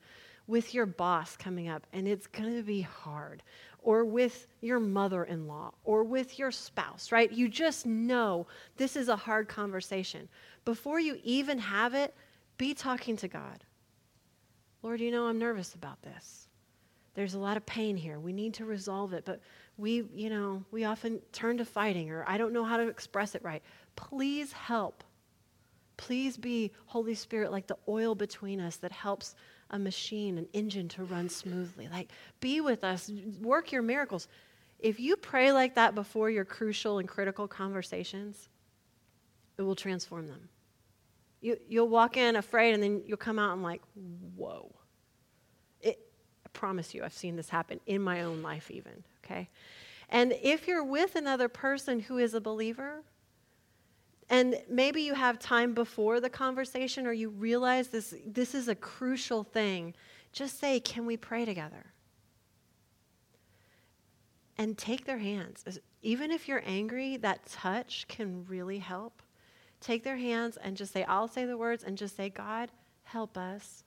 with 0.48 0.74
your 0.74 0.86
boss 0.86 1.36
coming 1.36 1.68
up 1.68 1.86
and 1.94 2.08
it's 2.08 2.26
going 2.26 2.56
to 2.56 2.64
be 2.64 2.82
hard, 2.82 3.44
or 3.82 4.04
with 4.06 4.48
your 4.62 4.80
mother 4.80 5.24
in 5.24 5.48
law, 5.48 5.72
or 5.84 6.04
with 6.04 6.38
your 6.38 6.52
spouse, 6.52 7.12
right? 7.12 7.32
You 7.32 7.48
just 7.48 7.86
know 7.86 8.48
this 8.78 8.96
is 8.96 9.08
a 9.08 9.16
hard 9.16 9.48
conversation. 9.48 10.28
Before 10.66 11.00
you 11.00 11.18
even 11.24 11.58
have 11.60 11.94
it, 11.94 12.14
be 12.58 12.74
talking 12.74 13.16
to 13.18 13.28
God. 13.28 13.64
Lord, 14.82 15.00
you 15.02 15.12
know, 15.12 15.28
I'm 15.28 15.40
nervous 15.40 15.76
about 15.76 16.02
this. 16.02 16.48
There's 17.16 17.34
a 17.34 17.40
lot 17.40 17.58
of 17.58 17.66
pain 17.66 17.98
here. 17.98 18.20
We 18.20 18.34
need 18.34 18.54
to 18.56 18.66
resolve 18.66 19.14
it, 19.14 19.26
but 19.26 19.42
we, 19.78 20.06
you 20.14 20.30
know, 20.30 20.64
we 20.72 20.86
often 20.86 21.20
turn 21.32 21.58
to 21.58 21.66
fighting, 21.66 22.12
or 22.12 22.24
I 22.28 22.38
don't 22.38 22.54
know 22.54 22.64
how 22.64 22.78
to 22.78 22.88
express 22.88 23.36
it 23.36 23.44
right. 23.44 23.64
Please 23.96 24.52
help. 24.54 25.04
Please 25.98 26.38
be, 26.38 26.72
Holy 26.86 27.16
Spirit, 27.16 27.52
like 27.52 27.68
the 27.68 27.78
oil 27.88 28.16
between 28.16 28.62
us 28.62 28.78
that 28.78 28.92
helps 28.92 29.36
a 29.70 29.80
machine, 29.80 30.38
an 30.38 30.48
engine 30.54 30.88
to 30.90 31.04
run 31.04 31.30
smoothly. 31.30 31.88
Like, 31.92 32.10
be 32.40 32.62
with 32.62 32.84
us, 32.84 33.12
work 33.42 33.72
your 33.72 33.82
miracles. 33.82 34.28
If 34.80 35.00
you 35.00 35.16
pray 35.16 35.52
like 35.52 35.76
that 35.76 35.94
before 35.96 36.30
your 36.30 36.46
crucial 36.46 37.00
and 37.00 37.08
critical 37.08 37.48
conversations, 37.48 38.50
it 39.58 39.62
will 39.62 39.76
transform 39.76 40.28
them. 40.28 40.50
You, 41.42 41.58
you'll 41.68 41.90
walk 41.90 42.18
in 42.18 42.36
afraid, 42.36 42.74
and 42.74 42.82
then 42.82 43.04
you'll 43.06 43.18
come 43.18 43.40
out 43.40 43.54
and, 43.54 43.64
like, 43.64 43.82
whoa. 44.36 44.74
It, 45.82 46.00
I 46.46 46.50
promise 46.54 46.94
you, 46.94 47.04
I've 47.04 47.14
seen 47.14 47.36
this 47.36 47.50
happen 47.50 47.80
in 47.86 48.02
my 48.02 48.24
own 48.24 48.42
life, 48.42 48.72
even, 48.72 49.04
okay? 49.24 49.50
And 50.10 50.34
if 50.42 50.68
you're 50.68 50.84
with 50.84 51.16
another 51.16 51.48
person 51.48 52.00
who 52.00 52.18
is 52.18 52.34
a 52.34 52.42
believer, 52.42 53.04
and 54.30 54.56
maybe 54.70 55.02
you 55.02 55.16
have 55.16 55.40
time 55.40 55.74
before 55.74 56.20
the 56.20 56.30
conversation 56.30 57.08
or 57.08 57.14
you 57.14 57.30
realize 57.30 57.88
this, 57.88 58.14
this 58.26 58.54
is 58.54 58.68
a 58.68 58.76
crucial 58.76 59.44
thing. 59.44 59.96
Just 60.32 60.60
say, 60.60 60.80
Can 60.80 61.06
we 61.06 61.18
pray 61.18 61.46
together? 61.46 61.94
And 64.58 64.78
take 64.78 65.06
their 65.06 65.18
hands. 65.18 65.80
Even 66.02 66.32
if 66.32 66.48
you're 66.48 66.64
angry, 66.66 67.18
that 67.18 67.46
touch 67.48 68.06
can 68.08 68.46
really 68.48 68.78
help. 68.78 69.22
Take 69.80 70.04
their 70.04 70.18
hands 70.18 70.58
and 70.58 70.76
just 70.76 70.94
say, 70.94 71.04
I'll 71.06 71.30
say 71.30 71.46
the 71.46 71.58
words, 71.58 71.84
and 71.84 71.98
just 71.98 72.16
say, 72.16 72.30
God, 72.30 72.70
help 73.04 73.38
us. 73.38 73.84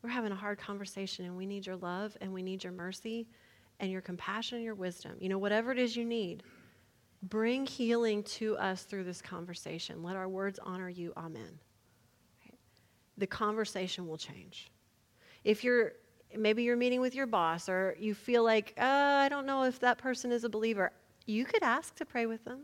We're 0.00 0.10
having 0.10 0.30
a 0.30 0.36
hard 0.36 0.58
conversation, 0.58 1.24
and 1.24 1.36
we 1.36 1.44
need 1.44 1.66
your 1.66 1.76
love, 1.76 2.16
and 2.20 2.32
we 2.32 2.42
need 2.42 2.62
your 2.62 2.72
mercy, 2.72 3.26
and 3.80 3.90
your 3.90 4.00
compassion, 4.00 4.56
and 4.56 4.64
your 4.64 4.76
wisdom. 4.76 5.16
You 5.18 5.28
know, 5.28 5.38
whatever 5.38 5.72
it 5.72 5.78
is 5.78 5.96
you 5.96 6.04
need. 6.04 6.44
Bring 7.22 7.66
healing 7.66 8.22
to 8.24 8.56
us 8.58 8.84
through 8.84 9.04
this 9.04 9.20
conversation. 9.20 10.02
Let 10.02 10.16
our 10.16 10.28
words 10.28 10.58
honor 10.62 10.88
you. 10.88 11.12
Amen. 11.16 11.58
The 13.16 13.26
conversation 13.26 14.06
will 14.06 14.18
change. 14.18 14.70
If 15.42 15.64
you're 15.64 15.92
maybe 16.36 16.62
you're 16.62 16.76
meeting 16.76 17.00
with 17.00 17.14
your 17.14 17.26
boss 17.26 17.68
or 17.68 17.96
you 17.98 18.14
feel 18.14 18.44
like, 18.44 18.74
uh, 18.78 18.82
I 18.84 19.28
don't 19.28 19.46
know 19.46 19.64
if 19.64 19.80
that 19.80 19.98
person 19.98 20.30
is 20.30 20.44
a 20.44 20.48
believer, 20.48 20.92
you 21.26 21.44
could 21.44 21.62
ask 21.62 21.94
to 21.96 22.04
pray 22.04 22.26
with 22.26 22.44
them. 22.44 22.60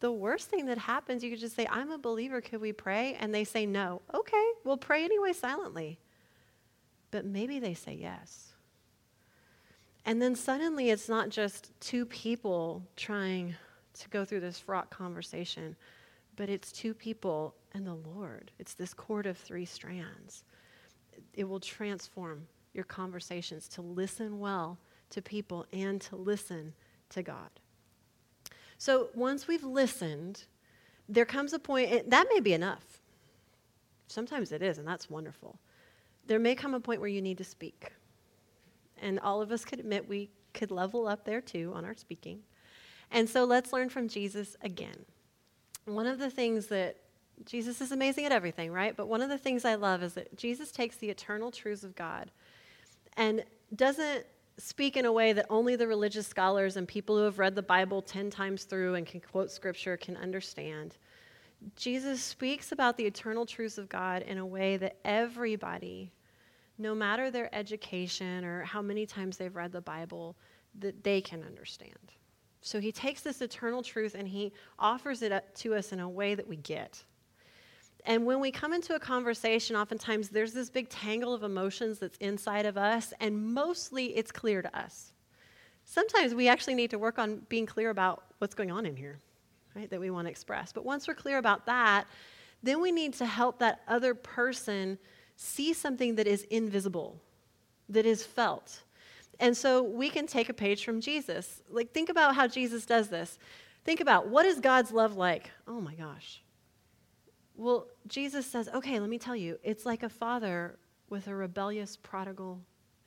the 0.00 0.10
worst 0.10 0.48
thing 0.48 0.66
that 0.66 0.78
happens, 0.78 1.22
you 1.22 1.30
could 1.30 1.38
just 1.38 1.54
say, 1.54 1.66
I'm 1.70 1.90
a 1.90 1.98
believer, 1.98 2.40
could 2.40 2.60
we 2.60 2.72
pray? 2.72 3.16
And 3.20 3.34
they 3.34 3.44
say 3.44 3.66
no. 3.66 4.00
Okay, 4.14 4.44
we'll 4.64 4.78
pray 4.78 5.04
anyway 5.04 5.32
silently. 5.32 5.98
But 7.10 7.24
maybe 7.26 7.58
they 7.58 7.74
say 7.74 7.94
yes. 7.94 8.49
And 10.06 10.20
then 10.20 10.34
suddenly 10.34 10.90
it's 10.90 11.08
not 11.08 11.28
just 11.28 11.72
two 11.80 12.06
people 12.06 12.82
trying 12.96 13.54
to 13.98 14.08
go 14.08 14.24
through 14.24 14.40
this 14.40 14.58
fraught 14.58 14.90
conversation, 14.90 15.76
but 16.36 16.48
it's 16.48 16.72
two 16.72 16.94
people 16.94 17.54
and 17.74 17.86
the 17.86 17.94
Lord. 17.94 18.50
It's 18.58 18.74
this 18.74 18.94
cord 18.94 19.26
of 19.26 19.36
three 19.36 19.66
strands. 19.66 20.44
It 21.34 21.44
will 21.44 21.60
transform 21.60 22.46
your 22.72 22.84
conversations 22.84 23.68
to 23.68 23.82
listen 23.82 24.38
well 24.38 24.78
to 25.10 25.20
people 25.20 25.66
and 25.72 26.00
to 26.02 26.16
listen 26.16 26.72
to 27.10 27.22
God. 27.22 27.50
So 28.78 29.08
once 29.14 29.46
we've 29.46 29.64
listened, 29.64 30.44
there 31.08 31.26
comes 31.26 31.52
a 31.52 31.58
point, 31.58 32.08
that 32.08 32.26
may 32.32 32.40
be 32.40 32.54
enough. 32.54 33.00
Sometimes 34.06 34.52
it 34.52 34.62
is, 34.62 34.78
and 34.78 34.88
that's 34.88 35.10
wonderful. 35.10 35.58
There 36.26 36.38
may 36.38 36.54
come 36.54 36.74
a 36.74 36.80
point 36.80 37.00
where 37.00 37.10
you 37.10 37.20
need 37.20 37.38
to 37.38 37.44
speak. 37.44 37.92
And 39.00 39.18
all 39.20 39.40
of 39.40 39.50
us 39.50 39.64
could 39.64 39.80
admit 39.80 40.08
we 40.08 40.30
could 40.52 40.70
level 40.70 41.06
up 41.06 41.24
there 41.24 41.40
too 41.40 41.72
on 41.74 41.84
our 41.84 41.94
speaking. 41.94 42.40
And 43.10 43.28
so 43.28 43.44
let's 43.44 43.72
learn 43.72 43.88
from 43.88 44.08
Jesus 44.08 44.56
again. 44.62 45.04
One 45.86 46.06
of 46.06 46.18
the 46.18 46.30
things 46.30 46.66
that 46.66 46.96
Jesus 47.44 47.80
is 47.80 47.92
amazing 47.92 48.26
at 48.26 48.32
everything, 48.32 48.70
right? 48.70 48.96
But 48.96 49.08
one 49.08 49.22
of 49.22 49.28
the 49.28 49.38
things 49.38 49.64
I 49.64 49.74
love 49.74 50.02
is 50.02 50.14
that 50.14 50.36
Jesus 50.36 50.70
takes 50.70 50.96
the 50.96 51.10
eternal 51.10 51.50
truths 51.50 51.84
of 51.84 51.94
God 51.94 52.30
and 53.16 53.44
doesn't 53.74 54.26
speak 54.58 54.96
in 54.96 55.06
a 55.06 55.12
way 55.12 55.32
that 55.32 55.46
only 55.48 55.74
the 55.74 55.86
religious 55.86 56.26
scholars 56.26 56.76
and 56.76 56.86
people 56.86 57.16
who 57.16 57.24
have 57.24 57.38
read 57.38 57.54
the 57.54 57.62
Bible 57.62 58.02
10 58.02 58.30
times 58.30 58.64
through 58.64 58.94
and 58.94 59.06
can 59.06 59.20
quote 59.20 59.50
scripture 59.50 59.96
can 59.96 60.16
understand. 60.16 60.96
Jesus 61.76 62.22
speaks 62.22 62.72
about 62.72 62.96
the 62.96 63.04
eternal 63.04 63.46
truths 63.46 63.78
of 63.78 63.88
God 63.88 64.22
in 64.22 64.38
a 64.38 64.46
way 64.46 64.76
that 64.76 64.96
everybody, 65.04 66.12
no 66.80 66.94
matter 66.94 67.30
their 67.30 67.54
education 67.54 68.44
or 68.44 68.62
how 68.62 68.80
many 68.80 69.06
times 69.06 69.36
they've 69.36 69.54
read 69.54 69.70
the 69.70 69.80
Bible, 69.80 70.36
that 70.78 71.04
they 71.04 71.20
can 71.20 71.42
understand. 71.44 72.12
So 72.62 72.80
he 72.80 72.90
takes 72.90 73.20
this 73.20 73.40
eternal 73.40 73.82
truth 73.82 74.14
and 74.14 74.26
he 74.26 74.52
offers 74.78 75.22
it 75.22 75.30
up 75.30 75.54
to 75.56 75.74
us 75.74 75.92
in 75.92 76.00
a 76.00 76.08
way 76.08 76.34
that 76.34 76.48
we 76.48 76.56
get. 76.56 77.04
And 78.06 78.24
when 78.24 78.40
we 78.40 78.50
come 78.50 78.72
into 78.72 78.94
a 78.94 78.98
conversation, 78.98 79.76
oftentimes 79.76 80.30
there's 80.30 80.54
this 80.54 80.70
big 80.70 80.88
tangle 80.88 81.34
of 81.34 81.42
emotions 81.42 81.98
that's 81.98 82.16
inside 82.18 82.64
of 82.64 82.78
us, 82.78 83.12
and 83.20 83.52
mostly 83.52 84.16
it's 84.16 84.32
clear 84.32 84.62
to 84.62 84.78
us. 84.78 85.12
Sometimes 85.84 86.34
we 86.34 86.48
actually 86.48 86.76
need 86.76 86.90
to 86.90 86.98
work 86.98 87.18
on 87.18 87.42
being 87.50 87.66
clear 87.66 87.90
about 87.90 88.24
what's 88.38 88.54
going 88.54 88.70
on 88.70 88.86
in 88.86 88.96
here, 88.96 89.20
right, 89.76 89.90
that 89.90 90.00
we 90.00 90.10
want 90.10 90.26
to 90.26 90.30
express. 90.30 90.72
But 90.72 90.86
once 90.86 91.08
we're 91.08 91.14
clear 91.14 91.36
about 91.36 91.66
that, 91.66 92.06
then 92.62 92.80
we 92.80 92.90
need 92.90 93.12
to 93.14 93.26
help 93.26 93.58
that 93.58 93.80
other 93.86 94.14
person 94.14 94.98
see 95.42 95.72
something 95.72 96.16
that 96.16 96.26
is 96.26 96.42
invisible, 96.50 97.18
that 97.88 98.04
is 98.04 98.24
felt. 98.24 98.82
And 99.40 99.56
so 99.56 99.82
we 99.82 100.10
can 100.10 100.26
take 100.26 100.50
a 100.50 100.52
page 100.52 100.84
from 100.84 101.00
Jesus. 101.00 101.62
Like, 101.70 101.92
think 101.92 102.10
about 102.10 102.34
how 102.34 102.46
Jesus 102.46 102.84
does 102.84 103.08
this. 103.08 103.38
Think 103.82 104.00
about 104.00 104.28
what 104.28 104.44
is 104.44 104.60
God's 104.60 104.92
love 104.92 105.16
like? 105.16 105.50
Oh 105.66 105.80
my 105.80 105.94
gosh. 105.94 106.42
Well, 107.56 107.86
Jesus 108.06 108.44
says, 108.44 108.68
okay, 108.68 109.00
let 109.00 109.08
me 109.08 109.18
tell 109.18 109.34
you, 109.34 109.58
it's 109.64 109.86
like 109.86 110.02
a 110.02 110.10
father 110.10 110.78
with 111.08 111.26
a 111.26 111.34
rebellious 111.34 111.96
prodigal 111.96 112.60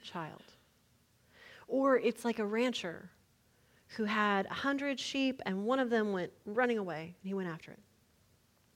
child. 0.03 0.41
Or 1.67 1.99
it's 1.99 2.25
like 2.25 2.39
a 2.39 2.45
rancher 2.45 3.11
who 3.95 4.05
had 4.05 4.47
a 4.47 4.53
hundred 4.53 4.99
sheep 4.99 5.39
and 5.45 5.65
one 5.65 5.79
of 5.79 5.91
them 5.91 6.11
went 6.11 6.31
running 6.47 6.79
away 6.79 7.13
and 7.21 7.27
he 7.27 7.35
went 7.35 7.49
after 7.49 7.71
it. 7.71 7.79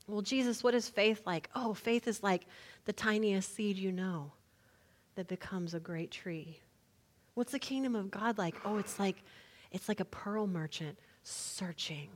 Well, 0.08 0.22
Jesus, 0.22 0.64
what 0.64 0.76
is 0.76 0.88
faith 0.88 1.24
like? 1.26 1.50
Oh, 1.56 1.74
faith 1.74 2.08
is 2.08 2.24
like 2.24 2.46
the 2.88 2.94
tiniest 2.94 3.54
seed 3.54 3.78
you 3.78 3.92
know 3.92 4.32
that 5.16 5.28
becomes 5.28 5.74
a 5.74 5.80
great 5.80 6.10
tree. 6.10 6.62
What's 7.34 7.52
the 7.52 7.60
kingdom 7.60 7.96
of 7.96 8.10
God 8.10 8.38
like? 8.38 8.56
Oh, 8.64 8.78
it's 8.78 8.98
like 8.98 9.18
it's 9.72 9.90
like 9.90 10.00
a 10.00 10.06
pearl 10.06 10.48
merchant 10.48 10.98
searching 11.22 12.08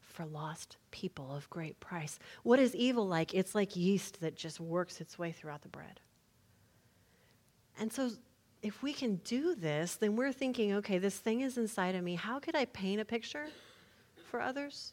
for 0.00 0.26
lost 0.26 0.78
people 0.90 1.32
of 1.32 1.48
great 1.48 1.78
price. 1.78 2.18
What 2.42 2.58
is 2.58 2.74
evil 2.74 3.06
like? 3.06 3.34
It's 3.34 3.54
like 3.54 3.76
yeast 3.76 4.20
that 4.20 4.34
just 4.34 4.58
works 4.58 5.00
its 5.00 5.16
way 5.16 5.30
throughout 5.30 5.62
the 5.62 5.68
bread. 5.68 6.00
And 7.78 7.92
so, 7.92 8.10
if 8.62 8.82
we 8.82 8.92
can 8.92 9.20
do 9.22 9.54
this, 9.54 9.94
then 9.94 10.16
we're 10.16 10.32
thinking, 10.32 10.72
okay, 10.74 10.98
this 10.98 11.16
thing 11.16 11.42
is 11.42 11.56
inside 11.56 11.94
of 11.94 12.02
me. 12.02 12.16
How 12.16 12.40
could 12.40 12.56
I 12.56 12.64
paint 12.64 13.00
a 13.00 13.04
picture 13.04 13.46
for 14.28 14.40
others? 14.40 14.92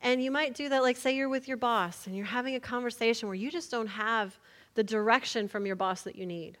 And 0.00 0.22
you 0.22 0.30
might 0.30 0.54
do 0.54 0.68
that, 0.68 0.82
like, 0.82 0.96
say 0.96 1.16
you're 1.16 1.28
with 1.28 1.48
your 1.48 1.56
boss 1.56 2.06
and 2.06 2.16
you're 2.16 2.26
having 2.26 2.54
a 2.54 2.60
conversation 2.60 3.28
where 3.28 3.34
you 3.34 3.50
just 3.50 3.70
don't 3.70 3.88
have 3.88 4.38
the 4.74 4.84
direction 4.84 5.48
from 5.48 5.66
your 5.66 5.76
boss 5.76 6.02
that 6.02 6.16
you 6.16 6.24
need. 6.24 6.56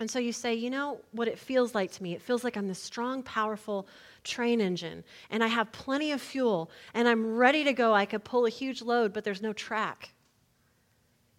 And 0.00 0.10
so 0.10 0.18
you 0.18 0.32
say, 0.32 0.54
you 0.54 0.68
know 0.68 0.98
what 1.12 1.28
it 1.28 1.38
feels 1.38 1.74
like 1.74 1.92
to 1.92 2.02
me? 2.02 2.14
It 2.14 2.22
feels 2.22 2.42
like 2.42 2.56
I'm 2.56 2.66
this 2.66 2.80
strong, 2.80 3.22
powerful 3.22 3.86
train 4.24 4.60
engine, 4.60 5.04
and 5.30 5.44
I 5.44 5.46
have 5.46 5.70
plenty 5.70 6.10
of 6.10 6.20
fuel, 6.20 6.70
and 6.94 7.06
I'm 7.06 7.36
ready 7.36 7.62
to 7.64 7.72
go. 7.72 7.94
I 7.94 8.06
could 8.06 8.24
pull 8.24 8.46
a 8.46 8.50
huge 8.50 8.82
load, 8.82 9.12
but 9.12 9.22
there's 9.22 9.42
no 9.42 9.52
track. 9.52 10.10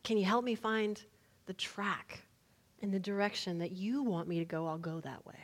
Can 0.03 0.17
you 0.17 0.23
help 0.23 0.45
me 0.45 0.55
find 0.55 1.01
the 1.45 1.53
track 1.53 2.21
and 2.81 2.93
the 2.93 2.99
direction 2.99 3.59
that 3.59 3.71
you 3.71 4.03
want 4.03 4.29
me 4.29 4.39
to 4.39 4.45
go? 4.45 4.67
I'll 4.67 4.77
go 4.77 5.01
that 5.01 5.25
way, 5.25 5.39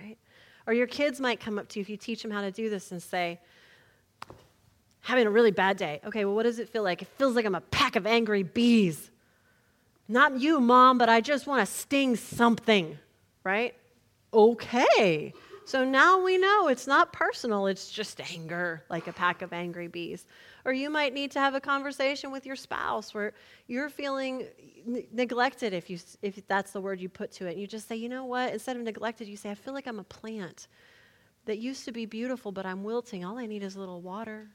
right? 0.00 0.18
Or 0.66 0.72
your 0.72 0.86
kids 0.86 1.20
might 1.20 1.40
come 1.40 1.58
up 1.58 1.68
to 1.70 1.80
you 1.80 1.82
if 1.82 1.88
you 1.88 1.96
teach 1.96 2.22
them 2.22 2.30
how 2.30 2.42
to 2.42 2.52
do 2.52 2.70
this 2.70 2.92
and 2.92 3.02
say, 3.02 3.40
having 5.02 5.26
a 5.26 5.30
really 5.30 5.50
bad 5.50 5.76
day. 5.76 6.00
Okay, 6.04 6.24
well, 6.24 6.34
what 6.34 6.44
does 6.44 6.58
it 6.58 6.68
feel 6.68 6.82
like? 6.82 7.02
It 7.02 7.08
feels 7.18 7.36
like 7.36 7.44
I'm 7.44 7.54
a 7.54 7.60
pack 7.60 7.96
of 7.96 8.06
angry 8.06 8.42
bees. 8.42 9.10
Not 10.08 10.40
you, 10.40 10.60
mom, 10.60 10.98
but 10.98 11.08
I 11.08 11.20
just 11.20 11.46
want 11.46 11.66
to 11.66 11.72
sting 11.72 12.16
something, 12.16 12.98
right? 13.44 13.74
Okay. 14.32 15.32
So 15.64 15.84
now 15.84 16.20
we 16.22 16.38
know 16.38 16.68
it's 16.68 16.86
not 16.86 17.12
personal, 17.12 17.66
it's 17.66 17.90
just 17.90 18.20
anger, 18.32 18.82
like 18.90 19.06
a 19.06 19.12
pack 19.12 19.42
of 19.42 19.52
angry 19.52 19.86
bees. 19.86 20.26
Or 20.64 20.72
you 20.72 20.90
might 20.90 21.14
need 21.14 21.30
to 21.32 21.38
have 21.38 21.54
a 21.54 21.60
conversation 21.60 22.30
with 22.32 22.46
your 22.46 22.56
spouse 22.56 23.14
where 23.14 23.32
you're 23.68 23.88
feeling 23.88 24.46
n- 24.86 25.04
neglected, 25.12 25.72
if, 25.72 25.88
you, 25.88 25.98
if 26.20 26.46
that's 26.48 26.72
the 26.72 26.80
word 26.80 27.00
you 27.00 27.08
put 27.08 27.30
to 27.32 27.46
it. 27.46 27.52
And 27.52 27.60
You 27.60 27.66
just 27.66 27.88
say, 27.88 27.96
you 27.96 28.08
know 28.08 28.24
what? 28.24 28.52
Instead 28.52 28.76
of 28.76 28.82
neglected, 28.82 29.28
you 29.28 29.36
say, 29.36 29.50
I 29.50 29.54
feel 29.54 29.72
like 29.72 29.86
I'm 29.86 30.00
a 30.00 30.04
plant 30.04 30.66
that 31.44 31.58
used 31.58 31.84
to 31.84 31.92
be 31.92 32.06
beautiful, 32.06 32.52
but 32.52 32.66
I'm 32.66 32.84
wilting. 32.84 33.24
All 33.24 33.38
I 33.38 33.46
need 33.46 33.62
is 33.62 33.76
a 33.76 33.80
little 33.80 34.00
water. 34.00 34.48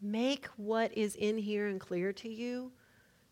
Make 0.00 0.46
what 0.56 0.96
is 0.96 1.14
in 1.16 1.38
here 1.38 1.66
and 1.68 1.80
clear 1.80 2.12
to 2.12 2.28
you 2.28 2.72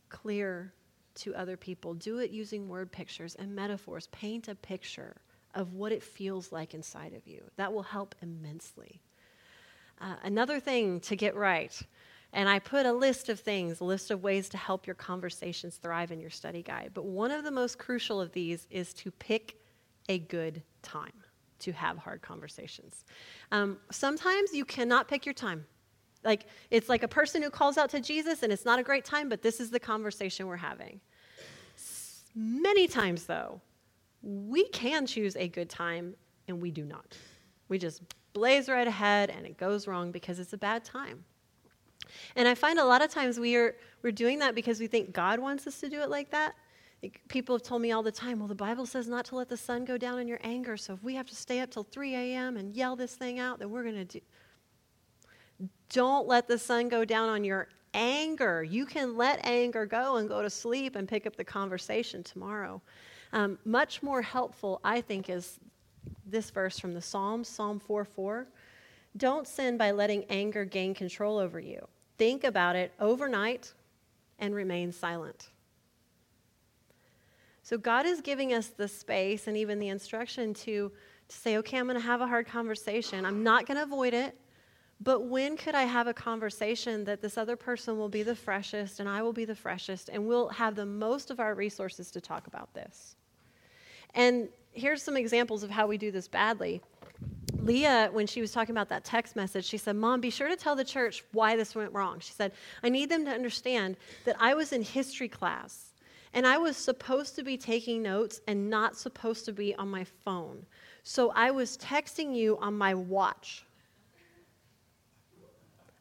clear 0.09 0.73
to 1.17 1.35
other 1.35 1.57
people. 1.57 1.95
Do 1.95 2.19
it 2.19 2.31
using 2.31 2.69
word 2.69 2.93
pictures 2.93 3.35
and 3.35 3.55
metaphors. 3.55 4.07
Paint 4.09 4.49
a 4.49 4.55
picture 4.55 5.17
of 5.55 5.73
what 5.73 5.93
it 5.93 6.03
feels 6.03 6.53
like 6.53 6.75
inside 6.75 7.15
of 7.15 7.27
you. 7.27 7.43
That 7.57 7.73
will 7.73 7.83
help 7.83 8.15
immensely. 8.23 9.01
Uh, 10.01 10.17
another 10.23 10.61
thing 10.61 11.01
to 11.01 11.17
get 11.17 11.35
right, 11.35 11.81
and 12.35 12.51
I 12.51 12.59
put 12.59 12.85
a 12.85 12.93
list 12.93 13.31
of 13.31 13.41
things, 13.41 13.81
a 13.81 13.85
list 13.85 14.11
of 14.11 14.23
ways 14.23 14.51
to 14.51 14.59
help 14.59 14.87
your 14.87 14.95
conversations 14.95 15.77
thrive 15.77 16.13
in 16.13 16.21
your 16.21 16.29
study 16.29 16.63
guide. 16.63 16.91
But 16.93 17.07
one 17.07 17.31
of 17.31 17.45
the 17.45 17.51
most 17.51 17.79
crucial 17.79 18.21
of 18.21 18.33
these 18.33 18.67
is 18.71 18.93
to 18.95 19.11
pick 19.11 19.57
a 20.11 20.19
good 20.19 20.63
time 20.83 21.15
to 21.61 21.73
have 21.73 21.97
hard 21.97 22.21
conversations. 22.21 23.07
Um, 23.51 23.79
sometimes 23.91 24.53
you 24.53 24.67
cannot 24.67 25.09
pick 25.09 25.25
your 25.25 25.33
time. 25.33 25.65
Like, 26.25 26.47
it's 26.71 26.89
like 26.89 27.03
a 27.03 27.09
person 27.09 27.43
who 27.43 27.51
calls 27.51 27.79
out 27.79 27.91
to 27.91 28.01
Jesus 28.01 28.43
and 28.43 28.53
it's 28.53 28.65
not 28.65 28.79
a 28.79 28.83
great 28.83 29.05
time, 29.05 29.29
but 29.29 29.43
this 29.43 29.61
is 29.61 29.71
the 29.71 29.81
conversation 29.81 30.47
we're 30.47 30.57
having. 30.57 31.01
Many 32.35 32.89
times, 32.89 33.25
though, 33.25 33.61
we 34.23 34.69
can 34.69 35.07
choose 35.07 35.37
a 35.37 35.49
good 35.49 35.71
time 35.71 36.15
and 36.49 36.61
we 36.61 36.71
do 36.71 36.85
not. 36.85 37.17
We 37.69 37.79
just 37.79 38.03
blaze 38.33 38.69
right 38.69 38.87
ahead 38.87 39.31
and 39.31 39.47
it 39.47 39.57
goes 39.57 39.87
wrong 39.87 40.11
because 40.11 40.39
it's 40.39 40.53
a 40.53 40.59
bad 40.59 40.85
time. 40.85 41.25
And 42.35 42.47
I 42.47 42.55
find 42.55 42.79
a 42.79 42.85
lot 42.85 43.03
of 43.03 43.11
times 43.11 43.41
we 43.41 43.57
are, 43.57 43.77
we're 44.03 44.13
doing 44.13 44.39
that 44.41 44.55
because 44.55 44.81
we 44.81 44.87
think 44.87 45.13
God 45.13 45.39
wants 45.39 45.67
us 45.67 45.81
to 45.81 45.89
do 45.89 46.01
it 46.01 46.11
like 46.11 46.31
that. 46.31 46.55
People 47.29 47.55
have 47.55 47.63
told 47.63 47.83
me 47.83 47.93
all 47.93 48.03
the 48.03 48.13
time, 48.13 48.39
well, 48.39 48.49
the 48.49 48.55
Bible 48.55 48.87
says 48.87 49.07
not 49.07 49.25
to 49.27 49.37
let 49.37 49.49
the 49.49 49.57
sun 49.57 49.85
go 49.85 49.97
down 49.97 50.19
in 50.19 50.27
your 50.27 50.41
anger, 50.43 50.77
so 50.77 50.95
if 50.95 51.03
we 51.03 51.15
have 51.15 51.27
to 51.27 51.37
stay 51.37 51.61
up 51.61 51.71
till 51.71 51.85
3 51.85 52.15
a.m. 52.15 52.57
and 52.57 52.75
yell 52.75 52.97
this 52.97 53.15
thing 53.15 53.39
out, 53.39 53.59
then 53.59 53.71
we're 53.71 53.83
going 53.83 53.95
to 53.95 54.05
do. 54.05 54.21
Don't 55.91 56.27
let 56.27 56.49
the 56.49 56.59
sun 56.59 56.89
go 56.89 57.05
down 57.05 57.29
on 57.29 57.45
your 57.45 57.69
anger. 57.95 58.63
You 58.63 58.87
can 58.87 59.17
let 59.17 59.45
anger 59.45 59.87
go 59.87 60.17
and 60.17 60.29
go 60.29 60.43
to 60.43 60.51
sleep 60.51 60.97
and 60.97 61.09
pick 61.09 61.27
up 61.27 61.37
the 61.37 61.45
conversation 61.45 62.23
tomorrow. 62.23 62.81
Um, 63.33 63.59
much 63.65 64.03
more 64.03 64.23
helpful, 64.23 64.81
I 64.85 65.01
think, 65.01 65.31
is 65.31 65.59
this 66.27 66.51
verse 66.51 66.79
from 66.79 66.95
the 66.95 67.03
Psalms, 67.03 67.49
Psalm 67.49 67.81
4 67.81 68.05
4. 68.05 68.47
Don't 69.17 69.47
sin 69.47 69.77
by 69.77 69.93
letting 69.93 70.25
anger 70.29 70.65
gain 70.65 70.95
control 70.95 71.39
over 71.39 71.59
you. 71.59 71.87
Think 72.19 72.45
about 72.45 72.77
it 72.77 72.93
overnight 73.01 73.73
and 74.39 74.55
remain 74.55 74.93
silent. 74.93 75.49
So, 77.63 77.79
God 77.79 78.07
is 78.07 78.21
giving 78.21 78.53
us 78.53 78.69
the 78.69 78.87
space 78.87 79.47
and 79.49 79.57
even 79.57 79.79
the 79.79 79.89
instruction 79.89 80.55
to, 80.55 80.93
to 81.29 81.37
say, 81.37 81.57
okay, 81.59 81.79
I'm 81.79 81.87
going 81.87 81.97
to 81.97 82.07
have 82.07 82.21
a 82.21 82.27
hard 82.27 82.47
conversation. 82.47 83.25
I'm 83.25 83.43
not 83.43 83.67
going 83.67 83.77
to 83.77 83.83
avoid 83.83 84.15
it. 84.15 84.39
But 85.01 85.25
when 85.25 85.57
could 85.57 85.75
I 85.75 85.83
have 85.83 86.07
a 86.07 86.15
conversation 86.15 87.05
that 87.05 87.21
this 87.21 87.37
other 87.37 87.57
person 87.57 87.99
will 87.99 88.09
be 88.09 88.23
the 88.23 88.35
freshest 88.35 88.99
and 88.99 89.09
I 89.09 89.23
will 89.23 89.33
be 89.33 89.45
the 89.45 89.55
freshest 89.55 90.09
and 90.09 90.27
we'll 90.27 90.49
have 90.49 90.75
the 90.75 90.87
most 90.87 91.31
of 91.31 91.39
our 91.39 91.55
resources 91.55 92.11
to 92.13 92.21
talk 92.21 92.47
about 92.47 92.73
this? 92.73 93.17
And 94.15 94.49
here's 94.73 95.03
some 95.03 95.17
examples 95.17 95.63
of 95.63 95.71
how 95.71 95.87
we 95.87 95.99
do 95.99 96.11
this 96.11 96.29
badly. 96.29 96.81
Leah, 97.59 98.09
when 98.13 98.27
she 98.27 98.41
was 98.41 98.53
talking 98.53 98.73
about 98.73 98.89
that 98.89 99.05
text 99.05 99.37
message, 99.37 99.65
she 99.65 99.77
said, 99.77 99.97
Mom, 99.97 100.21
be 100.21 100.31
sure 100.31 100.49
to 100.49 100.57
tell 100.57 100.77
the 100.77 100.85
church 100.85 101.25
why 101.33 101.57
this 101.57 101.75
went 101.75 101.93
wrong. 101.93 102.21
She 102.21 102.33
said, 102.33 102.53
I 102.83 102.89
need 102.89 103.11
them 103.11 103.25
to 103.27 103.31
understand 103.31 103.97
that 104.25 104.37
I 104.39 104.55
was 104.55 104.73
in 104.73 104.83
history 104.83 105.29
class 105.29 105.93
and 106.33 106.47
I 106.47 106.59
was 106.59 106.77
supposed 106.77 107.35
to 107.37 107.43
be 107.43 107.57
taking 107.57 108.03
notes 108.03 108.41
and 108.47 108.71
not 108.71 108.97
supposed 108.97 109.45
to 109.47 109.53
be 109.53 109.75
on 109.75 109.89
my 109.89 110.05
phone. 110.05 110.65
So 111.03 111.33
I 111.35 111.51
was 111.51 111.77
texting 111.77 112.35
you 112.35 112.57
on 112.59 112.75
my 112.75 112.95
watch. 112.95 113.66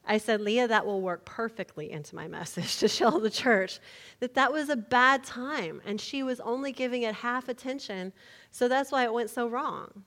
I 0.08 0.18
said, 0.18 0.42
Leah, 0.42 0.68
that 0.68 0.86
will 0.86 1.02
work 1.02 1.26
perfectly 1.26 1.92
into 1.92 2.16
my 2.16 2.28
message 2.28 2.78
to 2.80 2.88
show 2.88 3.20
the 3.20 3.30
church 3.30 3.80
that 4.20 4.34
that 4.36 4.52
was 4.52 4.70
a 4.70 4.76
bad 4.76 5.24
time 5.24 5.82
and 5.86 6.00
she 6.00 6.24
was 6.24 6.40
only 6.40 6.72
giving 6.72 7.04
it 7.04 7.16
half 7.16 7.50
attention. 7.50 8.14
So 8.52 8.68
that's 8.68 8.92
why 8.92 9.04
it 9.04 9.14
went 9.14 9.30
so 9.30 9.48
wrong. 9.48 10.04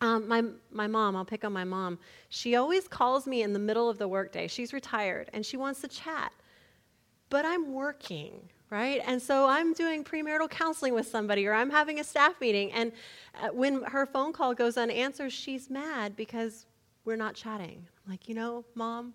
Um, 0.00 0.26
my, 0.26 0.42
my 0.72 0.88
mom, 0.88 1.14
I'll 1.14 1.24
pick 1.24 1.44
on 1.44 1.52
my 1.52 1.64
mom, 1.64 1.98
she 2.28 2.56
always 2.56 2.88
calls 2.88 3.26
me 3.26 3.42
in 3.42 3.52
the 3.52 3.58
middle 3.60 3.88
of 3.88 3.98
the 3.98 4.08
workday. 4.08 4.48
She's 4.48 4.72
retired 4.72 5.30
and 5.32 5.46
she 5.46 5.56
wants 5.56 5.80
to 5.82 5.88
chat, 5.88 6.32
but 7.30 7.44
I'm 7.44 7.72
working, 7.72 8.50
right? 8.68 9.00
And 9.06 9.22
so 9.22 9.46
I'm 9.46 9.72
doing 9.74 10.02
premarital 10.02 10.50
counseling 10.50 10.92
with 10.92 11.06
somebody 11.06 11.46
or 11.46 11.54
I'm 11.54 11.70
having 11.70 12.00
a 12.00 12.04
staff 12.04 12.40
meeting. 12.40 12.72
And 12.72 12.90
uh, 13.40 13.48
when 13.50 13.84
her 13.84 14.04
phone 14.04 14.32
call 14.32 14.54
goes 14.54 14.76
unanswered, 14.76 15.30
she's 15.30 15.70
mad 15.70 16.16
because 16.16 16.66
we're 17.04 17.16
not 17.16 17.36
chatting. 17.36 17.86
I'm 18.04 18.10
like, 18.10 18.28
you 18.28 18.34
know, 18.34 18.64
mom, 18.74 19.14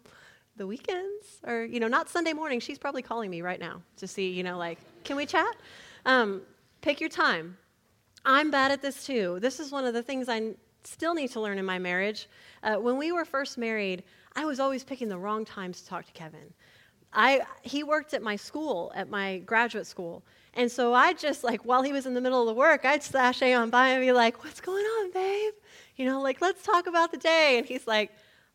the 0.55 0.65
weekends, 0.65 1.39
or, 1.45 1.63
you 1.63 1.79
know, 1.79 1.87
not 1.87 2.09
Sunday 2.09 2.33
morning. 2.33 2.59
She's 2.59 2.77
probably 2.77 3.01
calling 3.01 3.29
me 3.29 3.41
right 3.41 3.59
now 3.59 3.81
to 3.97 4.07
see, 4.07 4.29
you 4.29 4.43
know, 4.43 4.57
like, 4.57 4.79
can 5.03 5.15
we 5.17 5.25
chat? 5.25 5.55
Um, 6.05 6.41
pick 6.81 7.01
your 7.01 7.09
time. 7.09 7.57
I'm 8.25 8.49
bad 8.49 8.71
at 8.71 8.81
this 8.81 9.05
too. 9.05 9.39
This 9.41 9.59
is 9.59 9.71
one 9.71 9.85
of 9.85 9.93
the 9.93 10.03
things 10.03 10.29
I 10.29 10.53
still 10.83 11.13
need 11.13 11.31
to 11.31 11.41
learn 11.41 11.57
in 11.59 11.65
my 11.65 11.79
marriage. 11.79 12.27
Uh, 12.63 12.75
when 12.75 12.97
we 12.97 13.11
were 13.11 13.25
first 13.25 13.57
married, 13.57 14.03
I 14.35 14.45
was 14.45 14.59
always 14.59 14.83
picking 14.83 15.09
the 15.09 15.17
wrong 15.17 15.43
times 15.43 15.81
to 15.81 15.87
talk 15.87 16.05
to 16.05 16.11
Kevin. 16.13 16.53
I, 17.13 17.41
he 17.61 17.83
worked 17.83 18.13
at 18.13 18.21
my 18.21 18.35
school, 18.35 18.91
at 18.95 19.09
my 19.09 19.39
graduate 19.39 19.87
school. 19.87 20.23
And 20.53 20.71
so 20.71 20.93
I 20.93 21.13
just, 21.13 21.43
like, 21.43 21.65
while 21.65 21.83
he 21.83 21.93
was 21.93 22.05
in 22.05 22.13
the 22.13 22.21
middle 22.21 22.41
of 22.41 22.47
the 22.47 22.53
work, 22.53 22.85
I'd 22.85 23.03
sashay 23.03 23.53
on 23.53 23.69
by 23.69 23.89
and 23.89 24.01
be 24.01 24.11
like, 24.11 24.43
What's 24.43 24.61
going 24.61 24.83
on, 24.83 25.11
babe? 25.11 25.53
You 25.97 26.05
know, 26.05 26.21
like, 26.21 26.41
let's 26.41 26.63
talk 26.63 26.87
about 26.87 27.11
the 27.11 27.17
day. 27.17 27.57
And 27.57 27.65
he's 27.65 27.87
like, 27.87 28.11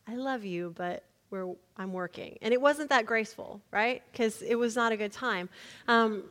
I 0.06 0.16
love 0.16 0.44
you, 0.44 0.74
but 0.76 1.04
we're, 1.30 1.54
I'm 1.76 1.92
working. 1.92 2.38
And 2.42 2.52
it 2.52 2.60
wasn't 2.60 2.90
that 2.90 3.06
graceful, 3.06 3.60
right? 3.70 4.02
Because 4.12 4.42
it 4.42 4.56
was 4.56 4.76
not 4.76 4.92
a 4.92 4.96
good 4.96 5.12
time. 5.12 5.48
Um, 5.88 6.24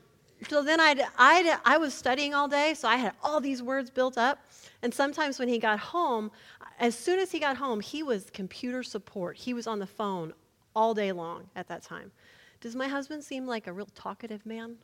so 0.50 0.64
then 0.64 0.80
I'd, 0.80 1.02
I'd, 1.18 1.60
I 1.66 1.78
was 1.78 1.94
studying 1.94 2.34
all 2.34 2.48
day, 2.48 2.74
so 2.74 2.88
I 2.88 2.96
had 2.96 3.14
all 3.24 3.40
these 3.40 3.62
words 3.62 3.90
built 3.90 4.18
up. 4.18 4.40
And 4.82 4.94
sometimes 4.94 5.40
when 5.40 5.48
he 5.48 5.60
got 5.60 5.80
home, 5.80 6.32
as 6.80 6.96
soon 6.96 7.20
as 7.20 7.32
he 7.32 7.40
got 7.40 7.58
home, 7.58 7.80
he 7.80 8.04
was 8.04 8.30
computer 8.32 8.84
support. 8.84 9.38
He 9.38 9.54
was 9.54 9.68
on 9.68 9.80
the 9.80 9.88
phone 9.88 10.34
all 10.76 10.94
day 10.94 11.12
long 11.12 11.50
at 11.56 11.68
that 11.68 11.84
time. 11.84 12.12
Does 12.60 12.76
my 12.76 12.88
husband 12.88 13.24
seem 13.24 13.46
like 13.46 13.68
a 13.68 13.74
real 13.74 13.90
talkative 13.96 14.46
man? 14.46 14.78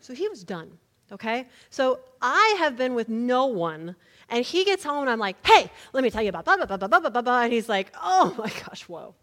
So 0.00 0.14
he 0.14 0.28
was 0.28 0.42
done, 0.42 0.78
okay? 1.12 1.46
So 1.70 2.00
I 2.20 2.56
have 2.58 2.76
been 2.76 2.94
with 2.94 3.08
no 3.08 3.46
one, 3.46 3.96
and 4.28 4.44
he 4.44 4.64
gets 4.64 4.84
home, 4.84 5.02
and 5.02 5.10
I'm 5.10 5.18
like, 5.18 5.44
hey, 5.46 5.70
let 5.92 6.02
me 6.04 6.10
tell 6.10 6.22
you 6.22 6.28
about 6.28 6.44
blah, 6.44 6.56
blah, 6.56 6.66
blah, 6.66 6.76
blah, 6.76 7.00
blah, 7.00 7.10
blah, 7.10 7.22
blah, 7.22 7.42
and 7.42 7.52
he's 7.52 7.68
like, 7.68 7.92
oh 8.02 8.34
my 8.38 8.50
gosh, 8.66 8.82
whoa. 8.82 9.14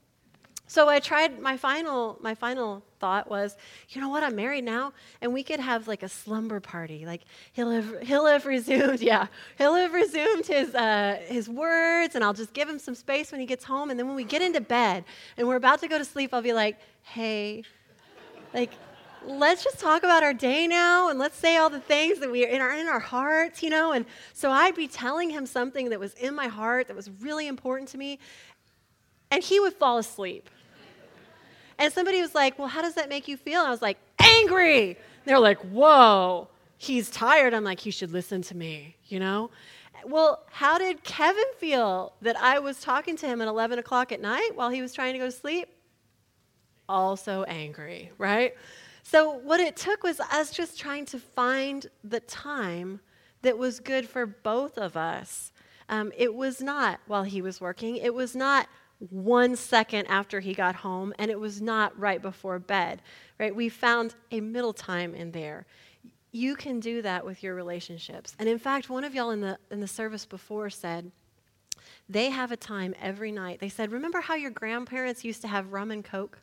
So 0.69 0.89
I 0.89 0.99
tried 0.99 1.39
my 1.39 1.55
final 1.55 2.17
my 2.21 2.35
final 2.35 2.83
thought 2.99 3.29
was, 3.29 3.55
you 3.89 4.01
know 4.01 4.09
what, 4.09 4.21
I'm 4.21 4.35
married 4.35 4.65
now 4.65 4.91
and 5.21 5.33
we 5.33 5.41
could 5.41 5.61
have 5.61 5.87
like 5.87 6.03
a 6.03 6.09
slumber 6.09 6.59
party. 6.59 7.05
Like 7.05 7.21
he'll 7.53 7.71
have 7.71 8.01
he'll 8.01 8.25
have 8.25 8.45
resumed, 8.45 8.99
yeah. 9.11 9.27
He'll 9.57 9.75
have 9.75 9.93
resumed 9.93 10.45
his 10.45 10.75
uh, 10.75 11.21
his 11.25 11.47
words 11.47 12.15
and 12.15 12.23
I'll 12.23 12.33
just 12.33 12.53
give 12.53 12.67
him 12.67 12.79
some 12.79 12.95
space 12.95 13.31
when 13.31 13.39
he 13.39 13.47
gets 13.47 13.63
home 13.63 13.89
and 13.89 13.97
then 13.97 14.07
when 14.07 14.17
we 14.17 14.25
get 14.25 14.41
into 14.41 14.59
bed 14.59 15.05
and 15.37 15.47
we're 15.47 15.55
about 15.55 15.79
to 15.81 15.87
go 15.87 15.97
to 15.97 16.05
sleep, 16.05 16.33
I'll 16.33 16.41
be 16.41 16.53
like, 16.53 16.77
"Hey, 17.03 17.63
like 18.53 18.71
let's 19.27 19.63
just 19.63 19.79
talk 19.79 20.03
about 20.03 20.23
our 20.23 20.33
day 20.33 20.67
now 20.67 21.09
and 21.09 21.19
let's 21.19 21.37
say 21.37 21.57
all 21.57 21.69
the 21.69 21.79
things 21.79 22.19
that 22.19 22.31
we 22.31 22.45
are 22.45 22.49
in 22.49 22.61
our, 22.61 22.71
in 22.71 22.87
our 22.87 22.99
hearts, 22.99 23.61
you 23.61 23.69
know? 23.69 23.91
And 23.91 24.05
so 24.33 24.49
I'd 24.49 24.75
be 24.75 24.87
telling 24.87 25.29
him 25.29 25.45
something 25.45 25.89
that 25.89 25.99
was 25.99 26.13
in 26.13 26.33
my 26.33 26.47
heart 26.47 26.87
that 26.87 26.95
was 26.95 27.09
really 27.21 27.47
important 27.47 27.89
to 27.89 27.97
me, 27.97 28.19
and 29.29 29.43
he 29.43 29.59
would 29.59 29.73
fall 29.73 29.97
asleep. 29.97 30.49
And 31.79 31.93
somebody 31.93 32.21
was 32.21 32.33
like, 32.33 32.57
Well, 32.57 32.67
how 32.67 32.81
does 32.81 32.95
that 32.95 33.09
make 33.09 33.27
you 33.27 33.37
feel? 33.37 33.59
And 33.59 33.67
I 33.67 33.71
was 33.71 33.81
like, 33.81 33.97
Angry. 34.19 34.97
they're 35.25 35.39
like, 35.39 35.59
Whoa, 35.59 36.47
he's 36.77 37.09
tired. 37.09 37.53
I'm 37.53 37.63
like, 37.63 37.85
You 37.85 37.91
should 37.91 38.11
listen 38.11 38.41
to 38.43 38.55
me, 38.55 38.95
you 39.05 39.19
know? 39.19 39.51
Well, 40.05 40.43
how 40.49 40.77
did 40.77 41.03
Kevin 41.03 41.43
feel 41.57 42.13
that 42.21 42.37
I 42.37 42.59
was 42.59 42.79
talking 42.79 43.17
to 43.17 43.27
him 43.27 43.41
at 43.41 43.47
11 43.47 43.79
o'clock 43.79 44.11
at 44.11 44.21
night 44.21 44.51
while 44.55 44.69
he 44.69 44.81
was 44.81 44.93
trying 44.93 45.13
to 45.13 45.19
go 45.19 45.25
to 45.25 45.31
sleep? 45.31 45.67
Also 46.87 47.43
angry, 47.43 48.11
right? 48.17 48.53
So, 49.09 49.31
what 49.31 49.61
it 49.61 49.77
took 49.77 50.03
was 50.03 50.19
us 50.19 50.51
just 50.51 50.77
trying 50.77 51.05
to 51.05 51.17
find 51.17 51.87
the 52.03 52.19
time 52.19 52.99
that 53.41 53.57
was 53.57 53.79
good 53.79 54.05
for 54.05 54.25
both 54.25 54.77
of 54.77 54.97
us. 54.97 55.53
Um, 55.87 56.11
it 56.17 56.35
was 56.35 56.61
not 56.61 56.99
while 57.07 57.23
he 57.23 57.41
was 57.41 57.61
working, 57.61 57.95
it 57.95 58.13
was 58.13 58.35
not 58.35 58.67
one 59.09 59.55
second 59.55 60.07
after 60.07 60.41
he 60.41 60.53
got 60.53 60.75
home, 60.75 61.13
and 61.17 61.31
it 61.31 61.39
was 61.39 61.61
not 61.61 61.97
right 61.97 62.21
before 62.21 62.59
bed, 62.59 63.01
right? 63.39 63.55
We 63.55 63.69
found 63.69 64.13
a 64.29 64.41
middle 64.41 64.73
time 64.73 65.15
in 65.15 65.31
there. 65.31 65.65
You 66.33 66.57
can 66.57 66.81
do 66.81 67.01
that 67.01 67.25
with 67.25 67.41
your 67.41 67.55
relationships. 67.55 68.35
And 68.39 68.49
in 68.49 68.59
fact, 68.59 68.89
one 68.89 69.05
of 69.05 69.15
y'all 69.15 69.31
in 69.31 69.39
the, 69.39 69.57
in 69.71 69.79
the 69.79 69.87
service 69.87 70.25
before 70.25 70.69
said, 70.69 71.13
they 72.09 72.29
have 72.29 72.51
a 72.51 72.57
time 72.57 72.93
every 73.01 73.31
night. 73.31 73.61
They 73.61 73.69
said, 73.69 73.93
Remember 73.93 74.19
how 74.19 74.35
your 74.35 74.51
grandparents 74.51 75.23
used 75.23 75.41
to 75.43 75.47
have 75.47 75.71
rum 75.71 75.91
and 75.91 76.03
coke? 76.03 76.39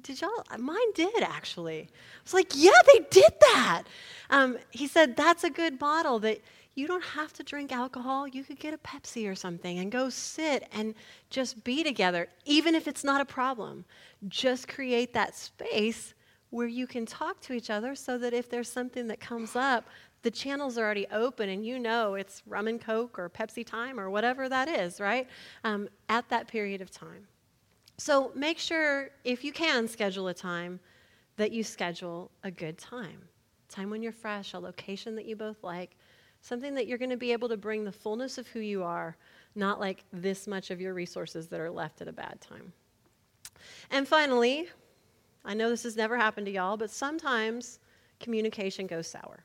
Did 0.00 0.22
y'all? 0.22 0.42
Mine 0.58 0.92
did 0.94 1.22
actually. 1.22 1.80
I 1.80 2.20
was 2.24 2.32
like, 2.32 2.52
Yeah, 2.54 2.70
they 2.92 3.00
did 3.10 3.32
that. 3.40 3.82
Um, 4.30 4.56
he 4.70 4.86
said, 4.86 5.16
That's 5.16 5.44
a 5.44 5.50
good 5.50 5.78
model 5.80 6.18
that 6.20 6.40
you 6.74 6.86
don't 6.86 7.04
have 7.04 7.34
to 7.34 7.42
drink 7.42 7.72
alcohol. 7.72 8.26
You 8.26 8.42
could 8.42 8.58
get 8.58 8.72
a 8.72 8.78
Pepsi 8.78 9.30
or 9.30 9.34
something 9.34 9.78
and 9.78 9.92
go 9.92 10.08
sit 10.08 10.66
and 10.72 10.94
just 11.28 11.62
be 11.64 11.84
together, 11.84 12.28
even 12.46 12.74
if 12.74 12.88
it's 12.88 13.04
not 13.04 13.20
a 13.20 13.26
problem. 13.26 13.84
Just 14.28 14.66
create 14.66 15.12
that 15.12 15.36
space 15.36 16.14
where 16.48 16.68
you 16.68 16.86
can 16.86 17.04
talk 17.04 17.40
to 17.42 17.52
each 17.52 17.68
other 17.68 17.94
so 17.94 18.16
that 18.16 18.32
if 18.32 18.48
there's 18.48 18.70
something 18.70 19.06
that 19.08 19.20
comes 19.20 19.56
up, 19.56 19.84
the 20.22 20.30
channels 20.30 20.78
are 20.78 20.84
already 20.84 21.06
open 21.12 21.50
and 21.50 21.66
you 21.66 21.78
know 21.78 22.14
it's 22.14 22.42
rum 22.46 22.68
and 22.68 22.80
coke 22.80 23.18
or 23.18 23.28
Pepsi 23.28 23.66
time 23.66 24.00
or 24.00 24.08
whatever 24.08 24.48
that 24.48 24.68
is, 24.68 25.00
right? 25.00 25.28
Um, 25.64 25.88
at 26.08 26.28
that 26.30 26.48
period 26.48 26.80
of 26.80 26.90
time. 26.90 27.26
So 27.98 28.32
make 28.34 28.58
sure, 28.58 29.10
if 29.24 29.44
you 29.44 29.52
can 29.52 29.86
schedule 29.86 30.28
a 30.28 30.34
time, 30.34 30.80
that 31.36 31.52
you 31.52 31.62
schedule 31.64 32.30
a 32.42 32.50
good 32.50 32.78
time. 32.78 33.22
Time 33.68 33.90
when 33.90 34.02
you're 34.02 34.12
fresh, 34.12 34.54
a 34.54 34.58
location 34.58 35.14
that 35.16 35.24
you 35.24 35.36
both 35.36 35.62
like, 35.62 35.96
something 36.40 36.74
that 36.74 36.86
you're 36.86 36.98
going 36.98 37.10
to 37.10 37.16
be 37.16 37.32
able 37.32 37.48
to 37.48 37.56
bring 37.56 37.84
the 37.84 37.92
fullness 37.92 38.38
of 38.38 38.46
who 38.48 38.60
you 38.60 38.82
are, 38.82 39.16
not 39.54 39.80
like 39.80 40.04
this 40.12 40.46
much 40.46 40.70
of 40.70 40.80
your 40.80 40.94
resources 40.94 41.48
that 41.48 41.60
are 41.60 41.70
left 41.70 42.00
at 42.00 42.08
a 42.08 42.12
bad 42.12 42.40
time. 42.40 42.72
And 43.90 44.06
finally, 44.06 44.68
I 45.44 45.54
know 45.54 45.70
this 45.70 45.84
has 45.84 45.96
never 45.96 46.16
happened 46.16 46.46
to 46.46 46.52
y'all, 46.52 46.76
but 46.76 46.90
sometimes 46.90 47.78
communication 48.20 48.86
goes 48.86 49.06
sour. 49.06 49.44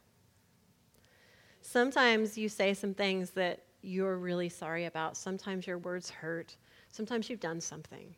Sometimes 1.62 2.38
you 2.38 2.50
say 2.50 2.74
some 2.74 2.94
things 2.94 3.32
that 3.32 3.64
you're 3.82 4.18
really 4.18 4.50
sorry 4.50 4.86
about. 4.86 5.18
Sometimes 5.18 5.68
your 5.68 5.78
words 5.78 6.10
hurt. 6.10 6.56
Sometimes 6.92 7.30
you've 7.30 7.40
done 7.40 7.62
something. 7.62 8.16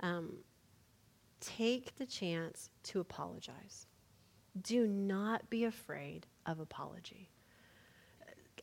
Um, 0.00 0.38
take 1.40 1.96
the 1.96 2.06
chance 2.06 2.70
to 2.84 3.00
apologize. 3.00 3.86
Do 4.62 4.86
not 4.86 5.48
be 5.50 5.64
afraid 5.64 6.26
of 6.46 6.60
apology 6.60 7.30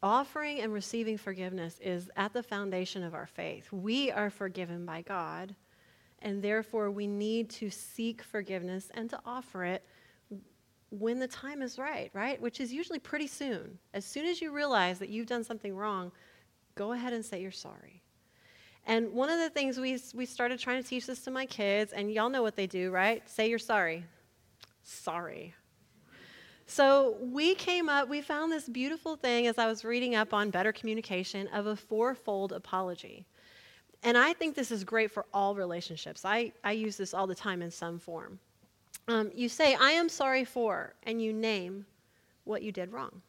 offering 0.03 0.59
and 0.59 0.73
receiving 0.73 1.17
forgiveness 1.17 1.79
is 1.81 2.11
at 2.17 2.33
the 2.33 2.43
foundation 2.43 3.03
of 3.03 3.15
our 3.15 3.25
faith. 3.25 3.71
We 3.71 4.11
are 4.11 4.29
forgiven 4.29 4.85
by 4.85 5.01
God, 5.01 5.55
and 6.19 6.43
therefore 6.43 6.91
we 6.91 7.07
need 7.07 7.49
to 7.51 7.69
seek 7.69 8.21
forgiveness 8.21 8.91
and 8.93 9.09
to 9.09 9.19
offer 9.25 9.63
it 9.63 9.83
when 10.89 11.17
the 11.19 11.27
time 11.27 11.63
is 11.63 11.79
right, 11.79 12.11
right? 12.13 12.39
Which 12.39 12.59
is 12.59 12.71
usually 12.71 12.99
pretty 12.99 13.27
soon. 13.27 13.79
As 13.93 14.05
soon 14.05 14.25
as 14.27 14.41
you 14.41 14.51
realize 14.51 14.99
that 14.99 15.09
you've 15.09 15.25
done 15.25 15.43
something 15.43 15.75
wrong, 15.75 16.11
go 16.75 16.91
ahead 16.91 17.13
and 17.13 17.25
say 17.25 17.41
you're 17.41 17.51
sorry. 17.51 18.02
And 18.85 19.13
one 19.13 19.29
of 19.29 19.39
the 19.39 19.49
things 19.49 19.79
we, 19.79 19.99
we 20.13 20.25
started 20.25 20.59
trying 20.59 20.81
to 20.81 20.87
teach 20.87 21.05
this 21.05 21.19
to 21.21 21.31
my 21.31 21.45
kids, 21.45 21.93
and 21.93 22.11
y'all 22.11 22.29
know 22.29 22.41
what 22.41 22.55
they 22.55 22.67
do, 22.67 22.91
right? 22.91 23.27
Say 23.29 23.49
you're 23.49 23.59
sorry. 23.59 24.03
Sorry. 24.83 25.53
So 26.65 27.17
we 27.21 27.55
came 27.55 27.87
up, 27.87 28.09
we 28.09 28.21
found 28.21 28.51
this 28.51 28.67
beautiful 28.67 29.15
thing 29.15 29.47
as 29.47 29.57
I 29.57 29.67
was 29.67 29.85
reading 29.85 30.15
up 30.15 30.33
on 30.33 30.49
better 30.49 30.71
communication 30.71 31.47
of 31.49 31.67
a 31.67 31.75
fourfold 31.75 32.51
apology. 32.51 33.25
And 34.01 34.17
I 34.17 34.33
think 34.33 34.55
this 34.55 34.71
is 34.71 34.83
great 34.83 35.11
for 35.11 35.25
all 35.33 35.55
relationships. 35.55 36.25
I, 36.25 36.51
I 36.63 36.73
use 36.73 36.97
this 36.97 37.13
all 37.13 37.27
the 37.27 37.35
time 37.35 37.61
in 37.61 37.71
some 37.71 37.99
form. 37.99 38.39
Um, 39.07 39.31
you 39.33 39.49
say, 39.49 39.75
I 39.75 39.91
am 39.91 40.09
sorry 40.09 40.45
for, 40.45 40.93
and 41.03 41.21
you 41.21 41.31
name 41.31 41.85
what 42.43 42.63
you 42.63 42.71
did 42.71 42.91
wrong. 42.91 43.21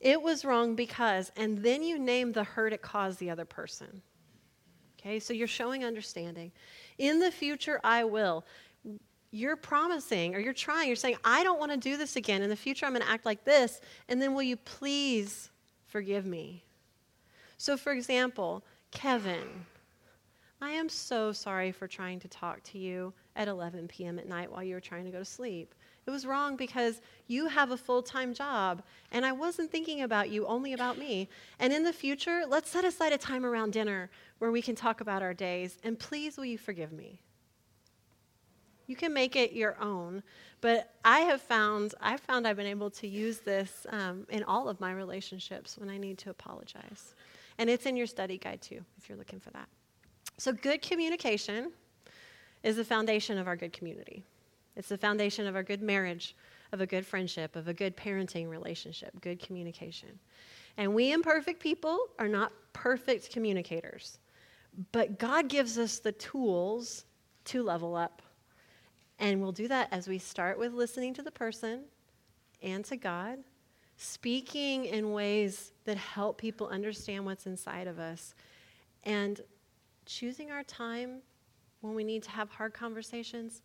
It 0.00 0.20
was 0.20 0.44
wrong 0.44 0.74
because, 0.74 1.32
and 1.36 1.62
then 1.62 1.82
you 1.82 1.98
name 1.98 2.32
the 2.32 2.44
hurt 2.44 2.72
it 2.72 2.82
caused 2.82 3.18
the 3.18 3.30
other 3.30 3.44
person. 3.44 4.02
Okay, 4.98 5.18
so 5.18 5.32
you're 5.32 5.46
showing 5.46 5.84
understanding. 5.84 6.50
In 6.98 7.20
the 7.20 7.30
future, 7.30 7.80
I 7.84 8.04
will. 8.04 8.44
You're 9.30 9.56
promising 9.56 10.34
or 10.34 10.38
you're 10.38 10.52
trying, 10.52 10.86
you're 10.88 10.96
saying, 10.96 11.16
I 11.24 11.42
don't 11.44 11.58
want 11.58 11.72
to 11.72 11.76
do 11.76 11.96
this 11.96 12.16
again. 12.16 12.42
In 12.42 12.50
the 12.50 12.56
future, 12.56 12.86
I'm 12.86 12.92
going 12.92 13.02
to 13.02 13.10
act 13.10 13.26
like 13.26 13.44
this. 13.44 13.80
And 14.08 14.20
then 14.20 14.34
will 14.34 14.42
you 14.42 14.56
please 14.56 15.50
forgive 15.86 16.24
me? 16.24 16.64
So, 17.58 17.76
for 17.76 17.92
example, 17.92 18.64
Kevin, 18.90 19.66
I 20.60 20.70
am 20.70 20.88
so 20.88 21.32
sorry 21.32 21.72
for 21.72 21.86
trying 21.86 22.20
to 22.20 22.28
talk 22.28 22.62
to 22.64 22.78
you 22.78 23.12
at 23.36 23.48
11 23.48 23.88
p.m. 23.88 24.18
at 24.18 24.28
night 24.28 24.50
while 24.50 24.62
you 24.62 24.74
were 24.74 24.80
trying 24.80 25.04
to 25.04 25.10
go 25.10 25.18
to 25.18 25.24
sleep. 25.24 25.74
It 26.06 26.10
was 26.10 26.26
wrong 26.26 26.56
because 26.56 27.00
you 27.28 27.48
have 27.48 27.70
a 27.70 27.76
full 27.76 28.02
time 28.02 28.34
job, 28.34 28.82
and 29.10 29.24
I 29.24 29.32
wasn't 29.32 29.70
thinking 29.70 30.02
about 30.02 30.28
you, 30.28 30.46
only 30.46 30.74
about 30.74 30.98
me. 30.98 31.28
And 31.58 31.72
in 31.72 31.82
the 31.82 31.92
future, 31.92 32.44
let's 32.46 32.70
set 32.70 32.84
aside 32.84 33.12
a 33.12 33.18
time 33.18 33.46
around 33.46 33.72
dinner 33.72 34.10
where 34.38 34.50
we 34.50 34.60
can 34.60 34.74
talk 34.74 35.00
about 35.00 35.22
our 35.22 35.32
days, 35.32 35.78
and 35.82 35.98
please, 35.98 36.36
will 36.36 36.44
you 36.44 36.58
forgive 36.58 36.92
me? 36.92 37.20
You 38.86 38.96
can 38.96 39.14
make 39.14 39.34
it 39.34 39.52
your 39.52 39.80
own, 39.80 40.22
but 40.60 40.92
I 41.04 41.20
have 41.20 41.40
found 41.40 41.94
I've 42.00 42.20
found 42.20 42.46
I've 42.46 42.56
been 42.56 42.66
able 42.66 42.90
to 42.90 43.08
use 43.08 43.38
this 43.38 43.86
um, 43.88 44.26
in 44.28 44.42
all 44.44 44.68
of 44.68 44.78
my 44.80 44.92
relationships 44.92 45.78
when 45.78 45.88
I 45.88 45.96
need 45.96 46.18
to 46.18 46.30
apologize, 46.30 47.14
and 47.56 47.70
it's 47.70 47.86
in 47.86 47.96
your 47.96 48.06
study 48.06 48.36
guide 48.36 48.60
too 48.60 48.84
if 48.98 49.08
you're 49.08 49.16
looking 49.16 49.40
for 49.40 49.50
that. 49.52 49.68
So, 50.36 50.52
good 50.52 50.82
communication 50.82 51.72
is 52.62 52.76
the 52.76 52.84
foundation 52.84 53.38
of 53.38 53.46
our 53.46 53.56
good 53.56 53.72
community. 53.72 54.22
It's 54.76 54.88
the 54.88 54.98
foundation 54.98 55.46
of 55.46 55.54
our 55.54 55.62
good 55.62 55.82
marriage, 55.82 56.36
of 56.72 56.80
a 56.80 56.86
good 56.86 57.06
friendship, 57.06 57.56
of 57.56 57.68
a 57.68 57.74
good 57.74 57.96
parenting 57.96 58.48
relationship, 58.48 59.20
good 59.20 59.40
communication. 59.40 60.18
And 60.76 60.94
we 60.94 61.12
imperfect 61.12 61.60
people 61.60 61.98
are 62.18 62.28
not 62.28 62.52
perfect 62.72 63.30
communicators, 63.30 64.18
but 64.90 65.18
God 65.18 65.48
gives 65.48 65.78
us 65.78 66.00
the 66.00 66.12
tools 66.12 67.04
to 67.46 67.62
level 67.62 67.94
up. 67.94 68.22
And 69.20 69.40
we'll 69.40 69.52
do 69.52 69.68
that 69.68 69.88
as 69.92 70.08
we 70.08 70.18
start 70.18 70.58
with 70.58 70.72
listening 70.72 71.14
to 71.14 71.22
the 71.22 71.30
person 71.30 71.82
and 72.62 72.84
to 72.86 72.96
God, 72.96 73.38
speaking 73.96 74.86
in 74.86 75.12
ways 75.12 75.72
that 75.84 75.96
help 75.96 76.38
people 76.38 76.66
understand 76.66 77.24
what's 77.24 77.46
inside 77.46 77.86
of 77.86 78.00
us, 78.00 78.34
and 79.04 79.40
choosing 80.06 80.50
our 80.50 80.64
time 80.64 81.20
when 81.80 81.94
we 81.94 82.02
need 82.02 82.24
to 82.24 82.30
have 82.30 82.50
hard 82.50 82.74
conversations 82.74 83.62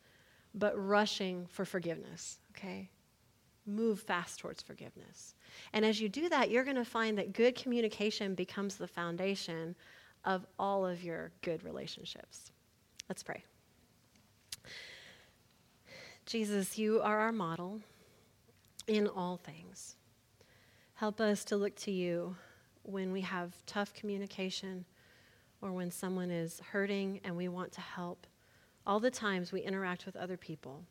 but 0.54 0.74
rushing 0.76 1.46
for 1.48 1.66
forgiveness, 1.66 2.40
okay? 2.52 2.90
Move 3.66 4.00
fast 4.00 4.40
towards 4.40 4.62
forgiveness. 4.62 5.36
And 5.74 5.86
as 5.86 6.02
you 6.02 6.10
do 6.10 6.30
that, 6.30 6.50
you're 6.50 6.64
going 6.64 6.76
to 6.76 6.86
find 6.86 7.18
that 7.18 7.34
good 7.34 7.56
communication 7.56 8.36
becomes 8.36 8.76
the 8.76 8.88
foundation 8.88 9.76
of 10.26 10.46
all 10.58 10.86
of 10.86 11.04
your 11.04 11.32
good 11.42 11.64
relationships. 11.64 12.52
Let's 13.08 13.24
pray. 13.24 13.44
Jesus, 16.26 16.78
you 16.78 17.02
are 17.02 17.20
our 17.20 17.32
model 17.32 17.80
in 18.88 19.08
all 19.08 19.38
things. 19.38 19.96
Help 20.96 21.22
us 21.22 21.46
to 21.46 21.58
look 21.58 21.76
to 21.78 21.92
you 21.92 22.36
when 22.84 23.12
we 23.12 23.22
have 23.22 23.56
tough 23.66 23.94
communication 23.94 24.86
or 25.62 25.72
when 25.72 25.92
someone 25.92 26.32
is 26.32 26.62
hurting 26.72 27.20
and 27.24 27.36
we 27.36 27.48
want 27.48 27.72
to 27.72 27.82
help 27.82 28.28
all 28.90 29.00
the 29.00 29.12
times 29.12 29.52
we 29.52 29.62
interact 29.62 30.08
with 30.08 30.16
other 30.16 30.36
people, 30.36 30.84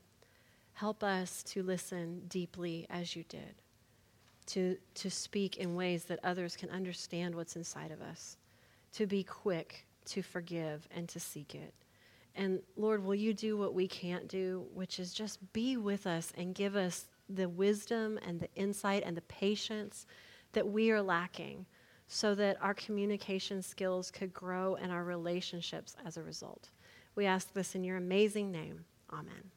help 0.74 1.02
us 1.02 1.42
to 1.42 1.64
listen 1.64 2.22
deeply 2.28 2.86
as 2.90 3.16
you 3.16 3.24
did, 3.28 3.56
to, 4.46 4.76
to 4.94 5.10
speak 5.10 5.56
in 5.56 5.74
ways 5.74 6.04
that 6.04 6.20
others 6.22 6.56
can 6.56 6.70
understand 6.70 7.34
what's 7.34 7.56
inside 7.56 7.90
of 7.90 8.00
us, 8.00 8.36
to 8.92 9.04
be 9.04 9.24
quick 9.24 9.84
to 10.04 10.22
forgive 10.22 10.86
and 10.94 11.08
to 11.08 11.18
seek 11.18 11.56
it. 11.56 11.74
And 12.36 12.60
Lord, 12.76 13.02
will 13.02 13.16
you 13.16 13.34
do 13.34 13.56
what 13.56 13.74
we 13.74 13.88
can't 13.88 14.28
do, 14.28 14.68
which 14.72 15.00
is 15.00 15.12
just 15.12 15.52
be 15.52 15.76
with 15.76 16.06
us 16.06 16.32
and 16.38 16.54
give 16.54 16.76
us 16.76 17.06
the 17.28 17.48
wisdom 17.48 18.16
and 18.24 18.38
the 18.38 18.48
insight 18.54 19.02
and 19.04 19.16
the 19.16 19.22
patience 19.22 20.06
that 20.52 20.68
we 20.68 20.92
are 20.92 21.02
lacking 21.02 21.66
so 22.06 22.36
that 22.36 22.62
our 22.62 22.74
communication 22.74 23.60
skills 23.60 24.12
could 24.12 24.32
grow 24.32 24.76
and 24.76 24.92
our 24.92 25.02
relationships 25.02 25.96
as 26.06 26.16
a 26.16 26.22
result. 26.22 26.70
We 27.18 27.26
ask 27.26 27.52
this 27.52 27.74
in 27.74 27.82
your 27.82 27.96
amazing 27.96 28.52
name. 28.52 28.84
Amen. 29.12 29.50